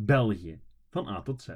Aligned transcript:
België, 0.00 0.60
van 0.90 1.08
A 1.08 1.22
tot 1.22 1.42
Z. 1.42 1.48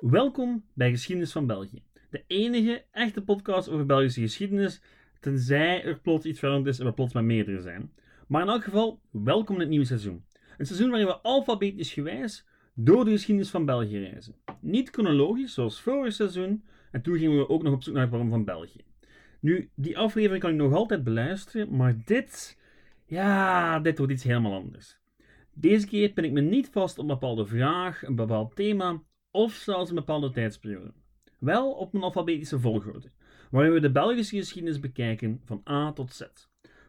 Welkom 0.00 0.64
bij 0.72 0.90
Geschiedenis 0.90 1.32
van 1.32 1.46
België. 1.46 1.82
De 2.10 2.24
enige 2.26 2.84
echte 2.90 3.22
podcast 3.22 3.68
over 3.68 3.86
Belgische 3.86 4.20
geschiedenis, 4.20 4.82
tenzij 5.20 5.84
er 5.84 6.00
plots 6.00 6.24
iets 6.24 6.38
veranderd 6.38 6.74
is 6.74 6.80
en 6.80 6.86
we 6.86 6.92
plots 6.92 7.12
met 7.12 7.24
meerdere 7.24 7.60
zijn. 7.60 7.92
Maar 8.26 8.42
in 8.42 8.48
elk 8.48 8.64
geval, 8.64 9.00
welkom 9.10 9.54
in 9.54 9.60
het 9.60 9.70
nieuwe 9.70 9.86
seizoen. 9.86 10.24
Een 10.58 10.66
seizoen 10.66 10.90
waarin 10.90 11.08
we 11.08 11.16
alfabetisch 11.16 11.92
gewijs 11.92 12.46
door 12.74 13.04
de 13.04 13.10
geschiedenis 13.10 13.50
van 13.50 13.64
België 13.64 13.98
reizen. 13.98 14.34
Niet 14.60 14.90
chronologisch, 14.90 15.54
zoals 15.54 15.80
vorig 15.80 16.12
seizoen, 16.12 16.64
en 16.90 17.02
toen 17.02 17.18
gingen 17.18 17.38
we 17.38 17.48
ook 17.48 17.62
nog 17.62 17.72
op 17.72 17.82
zoek 17.82 17.94
naar 17.94 18.02
het 18.02 18.10
waarom 18.10 18.30
van 18.30 18.44
België. 18.44 18.84
Nu, 19.40 19.70
die 19.74 19.98
aflevering 19.98 20.42
kan 20.42 20.50
ik 20.50 20.56
nog 20.56 20.72
altijd 20.72 21.04
beluisteren, 21.04 21.76
maar 21.76 21.96
dit, 22.04 22.62
ja, 23.06 23.80
dit 23.80 23.98
wordt 23.98 24.12
iets 24.12 24.24
helemaal 24.24 24.54
anders. 24.54 24.98
Deze 25.54 25.86
keer 25.86 26.08
pin 26.08 26.24
ik 26.24 26.32
me 26.32 26.40
niet 26.40 26.68
vast 26.68 26.98
op 26.98 27.02
een 27.04 27.10
bepaalde 27.10 27.46
vraag, 27.46 28.02
een 28.02 28.16
bepaald 28.16 28.56
thema 28.56 29.02
of 29.30 29.52
zelfs 29.52 29.88
een 29.88 29.96
bepaalde 29.96 30.30
tijdsperiode. 30.30 30.92
Wel 31.38 31.72
op 31.72 31.94
een 31.94 32.02
alfabetische 32.02 32.58
volgorde, 32.58 33.10
waarin 33.50 33.72
we 33.72 33.80
de 33.80 33.90
Belgische 33.90 34.36
geschiedenis 34.36 34.80
bekijken 34.80 35.40
van 35.44 35.62
A 35.68 35.92
tot 35.92 36.12
Z. 36.12 36.22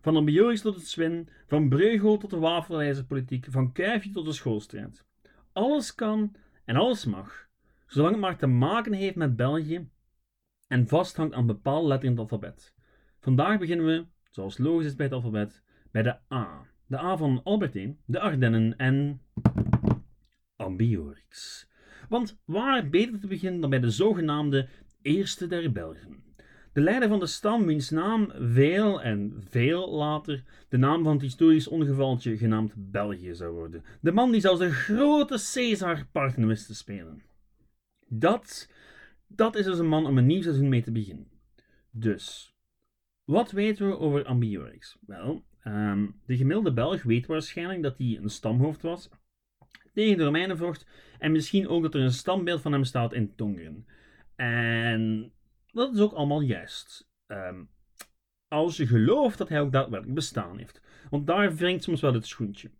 Van 0.02 0.14
de 0.14 0.20
Ambiorix 0.20 0.62
tot 0.62 0.76
het 0.76 0.88
Swin, 0.88 1.30
van 1.48 1.70
Breugel 1.70 2.18
tot 2.18 2.30
de 2.30 2.38
wafelijzerpolitiek, 2.38 3.48
van 3.50 3.72
Kuifje 3.72 4.12
tot 4.12 4.26
de 4.26 4.34
schoolstrijd. 4.34 5.05
Alles 5.54 5.96
kan 5.96 6.36
en 6.66 6.76
alles 6.76 7.05
mag, 7.05 7.48
zolang 7.88 8.12
het 8.12 8.22
maar 8.22 8.38
te 8.38 8.48
maken 8.48 8.94
heeft 8.94 9.16
met 9.16 9.36
België 9.36 9.90
en 10.68 10.88
vasthangt 10.88 11.34
aan 11.34 11.46
bepaalde 11.46 11.88
letter 11.88 12.10
in 12.10 12.12
het 12.12 12.22
alfabet. 12.22 12.74
Vandaag 13.20 13.60
beginnen 13.60 13.86
we, 13.86 14.05
zoals 14.32 14.58
logisch 14.58 14.86
is 14.86 14.96
bij 14.96 15.05
het 15.05 15.16
alfabet, 15.16 15.63
bij 15.96 16.04
de 16.04 16.35
A. 16.35 16.68
De 16.88 16.98
A 16.98 17.18
van 17.18 17.41
Albertijn, 17.43 17.98
de 18.05 18.20
Ardennen 18.20 18.77
en 18.77 19.21
Ambiorix. 20.55 21.68
Want 22.10 22.38
waar 22.46 22.90
beter 22.90 23.20
te 23.20 23.27
beginnen 23.27 23.62
dan 23.62 23.70
bij 23.70 23.79
de 23.79 23.90
zogenaamde 23.90 24.68
Eerste 25.01 25.48
der 25.48 25.71
Belgen? 25.71 26.23
De 26.73 26.82
leider 26.82 27.10
van 27.10 27.20
de 27.20 27.26
stam, 27.26 27.66
wiens 27.66 27.90
naam 27.90 28.32
veel 28.40 29.01
en 29.01 29.34
veel 29.49 29.91
later 29.91 30.43
de 30.70 30.77
naam 30.77 31.04
van 31.04 31.13
het 31.13 31.21
historisch 31.21 31.68
ongevaltje 31.68 32.38
genaamd 32.38 32.73
België 32.91 33.35
zou 33.35 33.54
worden. 33.54 33.84
De 34.01 34.12
man 34.12 34.32
die 34.32 34.41
zelfs 34.41 34.60
de 34.60 34.71
grote 34.71 35.40
Caesar 35.54 36.07
partner 36.12 36.48
wist 36.48 36.66
te 36.66 36.76
spelen. 36.76 37.23
Dat, 38.07 38.70
dat 39.27 39.55
is 39.55 39.66
dus 39.66 39.79
een 39.79 39.88
man 39.88 40.05
om 40.05 40.18
een 40.18 40.26
nieuw 40.26 40.41
seizoen 40.41 40.70
mee 40.70 40.84
te 40.84 40.91
beginnen. 40.91 41.27
Dus, 41.91 42.55
wat 43.23 43.51
weten 43.51 43.88
we 43.88 43.98
over 43.98 44.26
Ambiorix? 44.26 44.98
Wel, 45.05 45.43
um, 45.68 46.21
de 46.26 46.38
gemiddelde 46.38 46.74
Belg 46.74 47.04
weet 47.04 47.26
waarschijnlijk 47.26 47.84
dat 47.84 47.98
hij 47.98 48.20
een 48.21 48.30
stamhoofd 48.30 48.82
was 48.82 49.10
tegen 49.94 50.18
de 50.18 50.24
Romeinenvocht 50.24 50.88
en 51.20 51.32
misschien 51.32 51.68
ook 51.68 51.82
dat 51.82 51.94
er 51.94 52.02
een 52.02 52.12
standbeeld 52.12 52.62
van 52.62 52.72
hem 52.72 52.84
staat 52.84 53.13
in 53.13 53.35
Tongeren. 53.35 53.88
En 54.35 55.32
dat 55.72 55.94
is 55.94 55.99
ook 55.99 56.13
allemaal 56.13 56.41
juist. 56.41 57.10
Um, 57.27 57.70
als 58.48 58.77
je 58.77 58.88
gelooft 58.88 59.38
dat 59.38 59.49
hij 59.49 59.62
ook 59.62 59.72
daadwerkelijk 59.72 60.16
bestaan 60.16 60.57
heeft. 60.57 60.82
Want 61.10 61.27
daar 61.27 61.55
wringt 61.55 61.84
soms 61.84 62.02
wel 62.02 62.13
het 62.13 62.27
schoentje. 62.27 62.72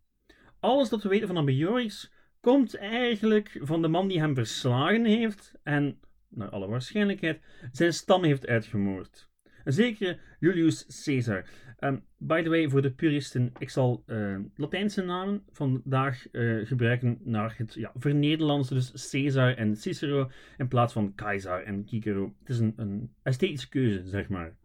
Alles 0.60 0.90
dat 0.90 1.04
we 1.04 1.10
weten 1.10 1.28
van 1.28 1.38
Ambiorix 1.38 2.12
komt 2.40 2.76
eigenlijk 2.76 3.60
van 3.62 3.82
de 3.82 3.88
man 3.88 4.08
die 4.08 4.20
hem 4.20 4.36
verslagen 4.36 5.06
heeft 5.06 5.54
en, 5.64 6.00
naar 6.30 6.50
alle 6.50 6.68
waarschijnlijkheid, 6.68 7.42
zijn 7.72 7.94
stam 7.94 8.24
heeft 8.24 8.48
uitgemoord. 8.48 9.30
Een 9.64 9.74
zekere 9.74 10.20
Julius 10.40 11.04
Caesar. 11.04 11.46
Um, 11.86 12.04
by 12.18 12.42
the 12.42 12.50
way, 12.50 12.70
voor 12.70 12.82
de 12.82 12.92
puristen, 12.92 13.52
ik 13.58 13.70
zal 13.70 14.04
uh, 14.08 14.38
Latijnse 14.56 15.04
namen 15.04 15.44
vandaag 15.52 16.26
uh, 16.32 16.66
gebruiken 16.68 17.18
naar 17.24 17.54
het 17.58 17.74
ja, 17.74 17.92
vernederlandse, 17.96 18.74
dus 18.74 19.10
Caesar 19.12 19.56
en 19.56 19.76
Cicero, 19.76 20.30
in 20.58 20.68
plaats 20.68 20.94
van 20.94 21.16
Caesar 21.16 21.64
en 21.64 21.84
Cicero. 21.88 22.34
Het 22.40 22.50
is 22.50 22.60
een, 22.60 22.74
een 22.76 23.12
esthetische 23.24 23.70
keuze, 23.70 24.08
zeg 24.08 24.30
maar. 24.30 24.56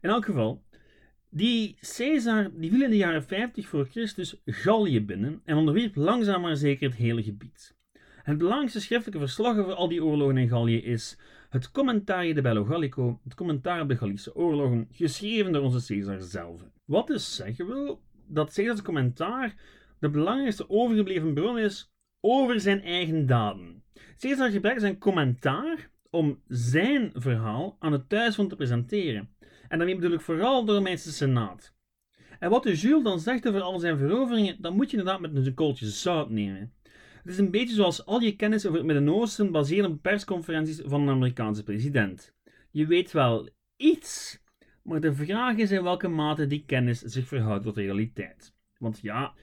In 0.00 0.08
elk 0.08 0.24
geval, 0.24 0.62
die 1.28 1.76
Caesar 1.96 2.50
die 2.54 2.70
viel 2.70 2.82
in 2.82 2.90
de 2.90 2.96
jaren 2.96 3.24
50 3.24 3.68
voor 3.68 3.86
Christus 3.86 4.40
Gallië 4.44 5.04
binnen 5.04 5.40
en 5.44 5.56
onderwierp 5.56 5.94
langzaam 5.94 6.40
maar 6.40 6.56
zeker 6.56 6.88
het 6.88 6.98
hele 6.98 7.22
gebied. 7.22 7.75
Het 8.26 8.38
belangrijkste 8.38 8.80
schriftelijke 8.80 9.26
verslag 9.26 9.56
over 9.56 9.74
al 9.74 9.88
die 9.88 10.04
oorlogen 10.04 10.36
in 10.36 10.48
Gallië 10.48 10.82
is 10.82 11.18
het 11.48 11.70
Commentarie 11.70 12.34
de 12.34 12.42
Bello 12.42 12.64
Gallico, 12.64 13.20
het 13.24 13.34
commentaar 13.34 13.80
op 13.80 13.88
de 13.88 13.96
Gallische 13.96 14.34
oorlogen, 14.34 14.88
geschreven 14.90 15.52
door 15.52 15.62
onze 15.62 15.86
Caesar 15.86 16.20
zelf. 16.20 16.60
Wat 16.84 17.06
dus 17.06 17.36
zeggen 17.36 17.66
wil 17.66 18.02
dat 18.26 18.52
Caesars 18.52 18.82
commentaar 18.82 19.54
de 19.98 20.10
belangrijkste 20.10 20.70
overgebleven 20.70 21.34
bron 21.34 21.58
is 21.58 21.92
over 22.20 22.60
zijn 22.60 22.82
eigen 22.82 23.26
daden. 23.26 23.82
Caesar 24.18 24.50
gebruikt 24.50 24.80
zijn 24.80 24.98
commentaar 24.98 25.90
om 26.10 26.40
zijn 26.48 27.10
verhaal 27.14 27.76
aan 27.78 27.92
het 27.92 28.08
thuisfront 28.08 28.48
te 28.48 28.56
presenteren. 28.56 29.28
En 29.68 29.78
daarmee 29.78 29.96
bedoel 29.96 30.12
ik 30.12 30.20
vooral 30.20 30.64
de 30.64 30.74
Romeinse 30.74 31.12
Senaat. 31.12 31.74
En 32.38 32.50
wat 32.50 32.62
de 32.62 32.74
Jules 32.74 33.02
dan 33.02 33.20
zegt 33.20 33.48
over 33.48 33.60
al 33.60 33.78
zijn 33.78 33.98
veroveringen, 33.98 34.56
dan 34.60 34.76
moet 34.76 34.90
je 34.90 34.96
inderdaad 34.96 35.20
met 35.20 35.46
een 35.46 35.54
kooltje 35.54 35.86
zout 35.86 36.30
nemen. 36.30 36.74
Het 37.26 37.34
is 37.34 37.40
een 37.40 37.50
beetje 37.50 37.74
zoals 37.74 38.06
al 38.06 38.20
je 38.20 38.36
kennis 38.36 38.66
over 38.66 38.78
het 38.78 38.86
Midden-Oosten 38.86 39.50
baseren 39.50 39.90
op 39.90 40.02
persconferenties 40.02 40.80
van 40.84 41.02
een 41.02 41.08
Amerikaanse 41.08 41.62
president. 41.62 42.34
Je 42.70 42.86
weet 42.86 43.12
wel 43.12 43.48
iets, 43.76 44.42
maar 44.82 45.00
de 45.00 45.14
vraag 45.14 45.56
is 45.56 45.70
in 45.70 45.82
welke 45.82 46.08
mate 46.08 46.46
die 46.46 46.64
kennis 46.66 47.00
zich 47.00 47.26
verhoudt 47.26 47.64
tot 47.64 47.74
de 47.74 47.80
realiteit. 47.80 48.54
Want 48.78 48.98
ja, 49.02 49.34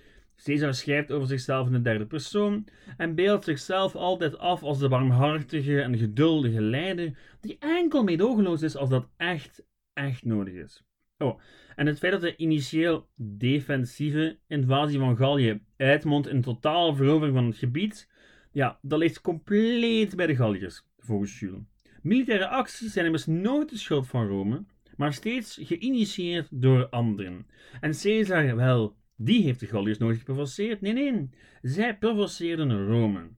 Caesar 0.43 0.73
schrijft 0.73 1.11
over 1.11 1.27
zichzelf 1.27 1.67
in 1.67 1.73
de 1.73 1.81
derde 1.81 2.05
persoon 2.05 2.67
en 2.97 3.15
beeldt 3.15 3.43
zichzelf 3.43 3.95
altijd 3.95 4.37
af 4.37 4.63
als 4.63 4.79
de 4.79 4.87
warmhartige 4.87 5.81
en 5.81 5.97
geduldige 5.97 6.61
leider 6.61 7.17
die 7.41 7.57
enkel 7.59 8.03
meedogenloos 8.03 8.61
is 8.61 8.75
als 8.75 8.89
dat 8.89 9.09
echt, 9.17 9.63
echt 9.93 10.25
nodig 10.25 10.53
is. 10.53 10.83
Oh, 11.23 11.39
en 11.75 11.85
het 11.85 11.99
feit 11.99 12.11
dat 12.11 12.21
de 12.21 12.35
initieel 12.35 13.09
defensieve 13.15 14.37
invasie 14.47 14.99
van 14.99 15.17
Gallië 15.17 15.61
uitmondt 15.77 16.27
in 16.27 16.41
totale 16.41 16.95
verovering 16.95 17.35
van 17.35 17.45
het 17.45 17.57
gebied, 17.57 18.09
ja, 18.51 18.79
dat 18.81 18.99
ligt 18.99 19.21
compleet 19.21 20.15
bij 20.15 20.27
de 20.27 20.35
Galliërs, 20.35 20.85
volgens 20.97 21.39
Jules. 21.39 21.61
Militaire 22.01 22.47
acties 22.47 22.93
zijn 22.93 23.05
immers 23.05 23.25
nooit 23.25 23.69
de 23.69 23.77
schuld 23.77 24.07
van 24.07 24.27
Rome, 24.27 24.65
maar 24.97 25.13
steeds 25.13 25.59
geïnitieerd 25.61 26.47
door 26.51 26.89
anderen. 26.89 27.47
En 27.81 27.91
Caesar, 27.91 28.55
wel, 28.55 28.95
die 29.15 29.43
heeft 29.43 29.59
de 29.59 29.67
Galliërs 29.67 29.97
nooit 29.97 30.17
geprovoceerd. 30.17 30.81
Nee, 30.81 30.93
nee, 30.93 31.29
zij 31.61 31.97
provoceerden 31.97 32.87
Rome. 32.87 33.29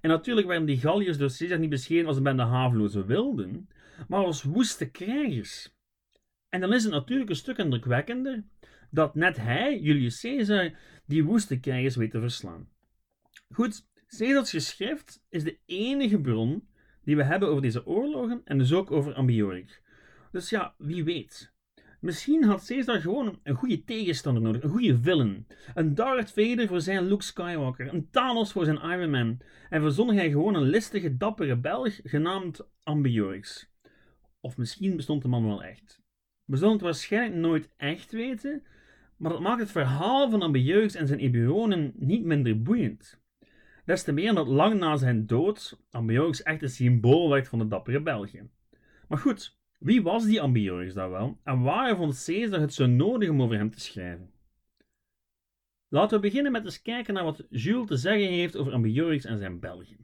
En 0.00 0.10
natuurlijk 0.10 0.46
werden 0.46 0.66
die 0.66 0.78
Galliërs 0.78 1.18
door 1.18 1.34
Caesar 1.38 1.58
niet 1.58 1.70
beschreven 1.70 2.06
als 2.06 2.16
een 2.16 2.22
bende 2.22 2.42
haveloze 2.42 3.04
wilden, 3.04 3.68
maar 4.08 4.24
als 4.24 4.42
woeste 4.42 4.90
krijgers. 4.90 5.74
En 6.52 6.60
dan 6.60 6.72
is 6.72 6.82
het 6.82 6.92
natuurlijk 6.92 7.30
een 7.30 7.36
stuk 7.36 7.58
indrukwekkender 7.58 8.44
dat 8.90 9.14
net 9.14 9.36
hij, 9.36 9.78
Julius 9.78 10.20
Caesar, 10.20 10.70
die 11.06 11.24
woeste 11.24 11.60
krijgers 11.60 11.96
weet 11.96 12.10
te 12.10 12.20
verslaan. 12.20 12.68
Goed, 13.52 13.86
Caesars 14.06 14.50
geschrift 14.50 15.24
is 15.28 15.44
de 15.44 15.58
enige 15.66 16.20
bron 16.20 16.68
die 17.04 17.16
we 17.16 17.22
hebben 17.22 17.48
over 17.48 17.62
deze 17.62 17.86
oorlogen 17.86 18.40
en 18.44 18.58
dus 18.58 18.72
ook 18.72 18.90
over 18.90 19.14
Ambiorix. 19.14 19.80
Dus 20.32 20.50
ja, 20.50 20.74
wie 20.78 21.04
weet. 21.04 21.52
Misschien 22.00 22.44
had 22.44 22.66
Caesar 22.66 23.00
gewoon 23.00 23.40
een 23.42 23.54
goede 23.54 23.84
tegenstander 23.84 24.42
nodig, 24.42 24.62
een 24.62 24.70
goede 24.70 24.98
villain. 24.98 25.46
Een 25.74 25.94
Darth 25.94 26.32
Vader 26.32 26.68
voor 26.68 26.80
zijn 26.80 27.06
Luke 27.06 27.24
Skywalker, 27.24 27.94
een 27.94 28.10
Thanos 28.10 28.52
voor 28.52 28.64
zijn 28.64 28.82
Iron 28.82 29.10
Man. 29.10 29.40
En 29.68 29.80
verzon 29.80 30.14
hij 30.14 30.30
gewoon 30.30 30.54
een 30.54 30.62
listige, 30.62 31.16
dappere 31.16 31.56
Belg 31.56 32.00
genaamd 32.02 32.68
Ambiorix. 32.82 33.70
Of 34.40 34.56
misschien 34.56 34.96
bestond 34.96 35.22
de 35.22 35.28
man 35.28 35.46
wel 35.46 35.62
echt. 35.62 36.01
We 36.44 36.56
zullen 36.56 36.72
het 36.72 36.82
waarschijnlijk 36.82 37.34
nooit 37.34 37.68
echt 37.76 38.12
weten, 38.12 38.62
maar 39.16 39.30
dat 39.30 39.40
maakt 39.40 39.60
het 39.60 39.70
verhaal 39.70 40.30
van 40.30 40.42
Ambiorix 40.42 40.94
en 40.94 41.06
zijn 41.06 41.18
Eburonen 41.18 41.92
niet 41.96 42.24
minder 42.24 42.62
boeiend. 42.62 43.20
Des 43.84 44.02
te 44.02 44.12
meer 44.12 44.34
dat 44.34 44.46
lang 44.46 44.78
na 44.78 44.96
zijn 44.96 45.26
dood 45.26 45.80
Ambiorix 45.90 46.42
echt 46.42 46.62
een 46.62 46.68
symbool 46.68 47.28
werd 47.30 47.48
van 47.48 47.58
de 47.58 47.68
dappere 47.68 48.02
België. 48.02 48.48
Maar 49.08 49.18
goed, 49.18 49.58
wie 49.78 50.02
was 50.02 50.24
die 50.24 50.40
Ambiorix 50.40 50.94
dan 50.94 51.10
wel 51.10 51.38
en 51.44 51.62
waarom 51.62 51.96
vond 51.96 52.24
Caesar 52.24 52.60
het 52.60 52.74
zo 52.74 52.86
nodig 52.86 53.28
om 53.28 53.42
over 53.42 53.56
hem 53.56 53.70
te 53.70 53.80
schrijven? 53.80 54.30
Laten 55.88 56.16
we 56.16 56.26
beginnen 56.26 56.52
met 56.52 56.64
eens 56.64 56.82
kijken 56.82 57.14
naar 57.14 57.24
wat 57.24 57.46
Jules 57.50 57.86
te 57.86 57.96
zeggen 57.96 58.28
heeft 58.28 58.56
over 58.56 58.72
Ambiorix 58.72 59.24
en 59.24 59.38
zijn 59.38 59.60
België. 59.60 59.96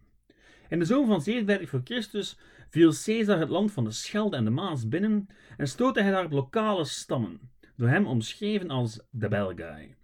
In 0.68 0.78
de 0.78 0.84
zomer 0.84 1.06
van 1.08 1.22
37 1.22 1.68
voor 1.68 1.80
Christus 1.84 2.38
viel 2.70 2.92
Caesar 3.04 3.38
het 3.38 3.48
land 3.48 3.72
van 3.72 3.84
de 3.84 3.90
Schelde 3.90 4.36
en 4.36 4.44
de 4.44 4.50
Maas 4.50 4.88
binnen 4.88 5.26
en 5.56 5.68
stootte 5.68 6.02
hij 6.02 6.10
daar 6.10 6.28
lokale 6.28 6.84
stammen, 6.84 7.40
door 7.76 7.88
hem 7.88 8.06
omschreven 8.06 8.70
als 8.70 9.00
de 9.10 9.28
Belgae. 9.28 9.96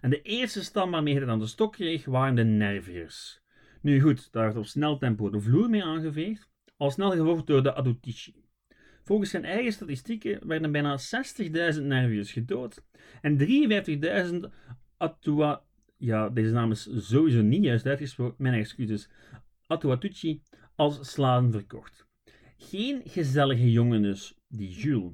En 0.00 0.10
de 0.10 0.22
eerste 0.22 0.64
stam 0.64 0.90
waarmee 0.90 1.12
hij 1.12 1.22
het 1.22 1.30
aan 1.32 1.38
de 1.38 1.46
stok 1.46 1.72
kreeg 1.72 2.04
waren 2.04 2.34
de 2.34 2.44
Nerviërs. 2.44 3.40
Nu 3.80 4.00
goed, 4.00 4.32
daar 4.32 4.44
werd 4.44 4.56
op 4.56 4.66
snel 4.66 4.98
tempo 4.98 5.30
de 5.30 5.40
vloer 5.40 5.70
mee 5.70 5.84
aangeveegd, 5.84 6.50
al 6.76 6.90
snel 6.90 7.10
gevolgd 7.10 7.46
door 7.46 7.62
de 7.62 7.74
Adutici. 7.74 8.44
Volgens 9.04 9.30
zijn 9.30 9.44
eigen 9.44 9.72
statistieken 9.72 10.46
werden 10.46 10.72
bijna 10.72 10.98
60.000 11.74 11.82
Nerviërs 11.82 12.32
gedood 12.32 12.84
en 13.20 13.38
53.000 14.32 14.52
Atua... 14.96 15.62
Ja, 15.96 16.28
deze 16.28 16.52
naam 16.52 16.70
is 16.70 16.88
sowieso 16.96 17.42
niet 17.42 17.64
juist 17.64 17.86
uitgesproken, 17.86 18.34
mijn 18.38 18.54
excuses. 18.54 19.08
Atuatucci 19.66 20.42
als 20.74 21.10
slaven 21.10 21.52
verkocht. 21.52 22.06
Geen 22.70 23.00
gezellige 23.04 23.70
jongen 23.70 24.02
dus, 24.02 24.34
die 24.48 24.70
Jules. 24.70 25.12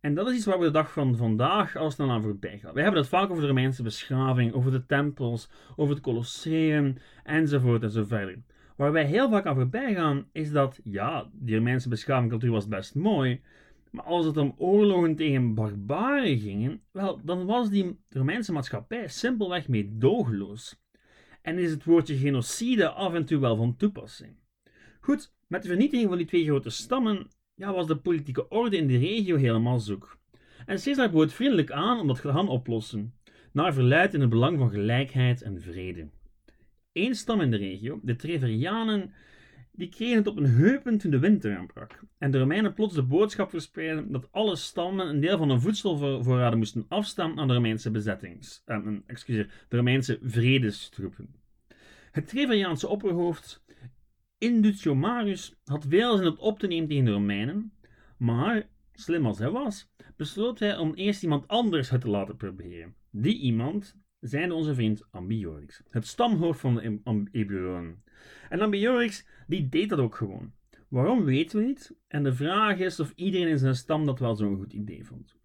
En 0.00 0.14
dat 0.14 0.28
is 0.28 0.36
iets 0.36 0.44
waar 0.44 0.58
we 0.58 0.64
de 0.64 0.70
dag 0.70 0.92
van 0.92 1.16
vandaag 1.16 1.76
al 1.76 1.90
snel 1.90 2.10
aan 2.10 2.22
voorbij 2.22 2.58
gaan. 2.58 2.74
We 2.74 2.80
hebben 2.80 3.00
het 3.00 3.08
vaak 3.08 3.30
over 3.30 3.42
de 3.42 3.48
Romeinse 3.48 3.82
beschaving, 3.82 4.52
over 4.52 4.70
de 4.70 4.86
tempels, 4.86 5.50
over 5.76 5.94
het 5.94 6.02
Colosseum, 6.02 6.96
enzovoort 7.24 7.82
en 7.82 7.90
zo 7.90 8.04
verder. 8.04 8.42
Waar 8.76 8.92
wij 8.92 9.04
heel 9.04 9.30
vaak 9.30 9.46
aan 9.46 9.54
voorbij 9.54 9.94
gaan, 9.94 10.28
is 10.32 10.50
dat, 10.50 10.80
ja, 10.84 11.30
die 11.32 11.56
Romeinse 11.56 11.88
beschaving 11.88 12.50
was 12.50 12.68
best 12.68 12.94
mooi, 12.94 13.40
maar 13.90 14.04
als 14.04 14.26
het 14.26 14.36
om 14.36 14.54
oorlogen 14.56 15.16
tegen 15.16 15.54
barbaren 15.54 16.38
ging, 16.38 16.80
wel, 16.90 17.20
dan 17.24 17.46
was 17.46 17.70
die 17.70 18.00
Romeinse 18.08 18.52
maatschappij 18.52 19.08
simpelweg 19.08 19.68
meedogenloos. 19.68 20.80
En 21.42 21.58
is 21.58 21.70
het 21.70 21.84
woordje 21.84 22.16
genocide 22.16 22.88
af 22.88 23.14
en 23.14 23.24
toe 23.24 23.38
wel 23.38 23.56
van 23.56 23.76
toepassing. 23.76 24.36
Goed, 25.00 25.32
met 25.50 25.62
de 25.62 25.68
vernietiging 25.68 26.08
van 26.08 26.18
die 26.18 26.26
twee 26.26 26.44
grote 26.44 26.70
stammen 26.70 27.26
ja, 27.54 27.72
was 27.72 27.86
de 27.86 27.96
politieke 27.96 28.48
orde 28.48 28.76
in 28.76 28.86
de 28.86 28.98
regio 28.98 29.36
helemaal 29.36 29.80
zoek. 29.80 30.18
En 30.66 30.82
Caesar 30.82 31.10
bood 31.10 31.32
vriendelijk 31.32 31.70
aan 31.70 32.00
om 32.00 32.06
dat 32.06 32.20
te 32.20 32.28
gaan 32.28 32.48
oplossen, 32.48 33.14
naar 33.52 33.74
verluid 33.74 34.14
in 34.14 34.20
het 34.20 34.30
belang 34.30 34.58
van 34.58 34.70
gelijkheid 34.70 35.42
en 35.42 35.60
vrede. 35.60 36.08
Eén 36.92 37.14
stam 37.14 37.40
in 37.40 37.50
de 37.50 37.56
regio, 37.56 38.00
de 38.02 38.16
Treverianen, 38.16 39.12
die 39.72 39.88
kregen 39.88 40.16
het 40.16 40.26
op 40.26 40.36
een 40.36 40.46
heupen 40.46 40.98
toen 40.98 41.10
de 41.10 41.18
winter 41.18 41.56
aanbrak 41.56 42.00
en 42.18 42.30
de 42.30 42.38
Romeinen 42.38 42.74
plots 42.74 42.94
de 42.94 43.02
boodschap 43.02 43.50
verspreidden 43.50 44.12
dat 44.12 44.28
alle 44.30 44.56
stammen 44.56 45.08
een 45.08 45.20
deel 45.20 45.38
van 45.38 45.50
hun 45.50 45.60
voedselvoorraden 45.60 46.58
moesten 46.58 46.84
afstaan 46.88 47.38
aan 47.38 47.48
de 47.48 47.54
Romeinse 47.54 47.90
bezettings, 47.90 48.62
eh, 48.64 48.78
excuseer, 49.06 49.50
de 49.68 49.76
Romeinse 49.76 50.18
vredestroepen. 50.22 51.34
Het 52.10 52.28
Treveriaanse 52.28 52.88
opperhoofd 52.88 53.62
Indutio 54.42 54.94
Marius 54.94 55.54
had 55.64 55.86
veel 55.88 56.16
zin 56.16 56.38
op 56.38 56.58
te 56.58 56.66
nemen 56.66 56.88
tegen 56.88 57.04
de 57.04 57.10
Romeinen, 57.10 57.72
maar, 58.16 58.68
slim 58.92 59.26
als 59.26 59.38
hij 59.38 59.50
was, 59.50 59.92
besloot 60.16 60.58
hij 60.58 60.76
om 60.76 60.94
eerst 60.94 61.22
iemand 61.22 61.48
anders 61.48 61.90
het 61.90 62.00
te 62.00 62.08
laten 62.08 62.36
proberen. 62.36 62.94
Die 63.10 63.38
iemand 63.38 63.96
zijn 64.20 64.52
onze 64.52 64.74
vriend 64.74 65.06
Ambiorix, 65.10 65.82
het 65.90 66.06
stamhoofd 66.06 66.60
van 66.60 66.74
de 66.74 67.28
Eburonen. 67.30 68.02
En 68.48 68.60
Ambiorix, 68.60 69.26
die 69.46 69.68
deed 69.68 69.88
dat 69.88 69.98
ook 69.98 70.14
gewoon. 70.14 70.52
Waarom 70.88 71.24
weten 71.24 71.58
we 71.58 71.64
niet? 71.64 71.94
En 72.08 72.22
de 72.22 72.34
vraag 72.34 72.78
is 72.78 73.00
of 73.00 73.12
iedereen 73.14 73.48
in 73.48 73.58
zijn 73.58 73.74
stam 73.74 74.06
dat 74.06 74.18
wel 74.18 74.36
zo'n 74.36 74.56
goed 74.56 74.72
idee 74.72 75.04
vond. 75.04 75.36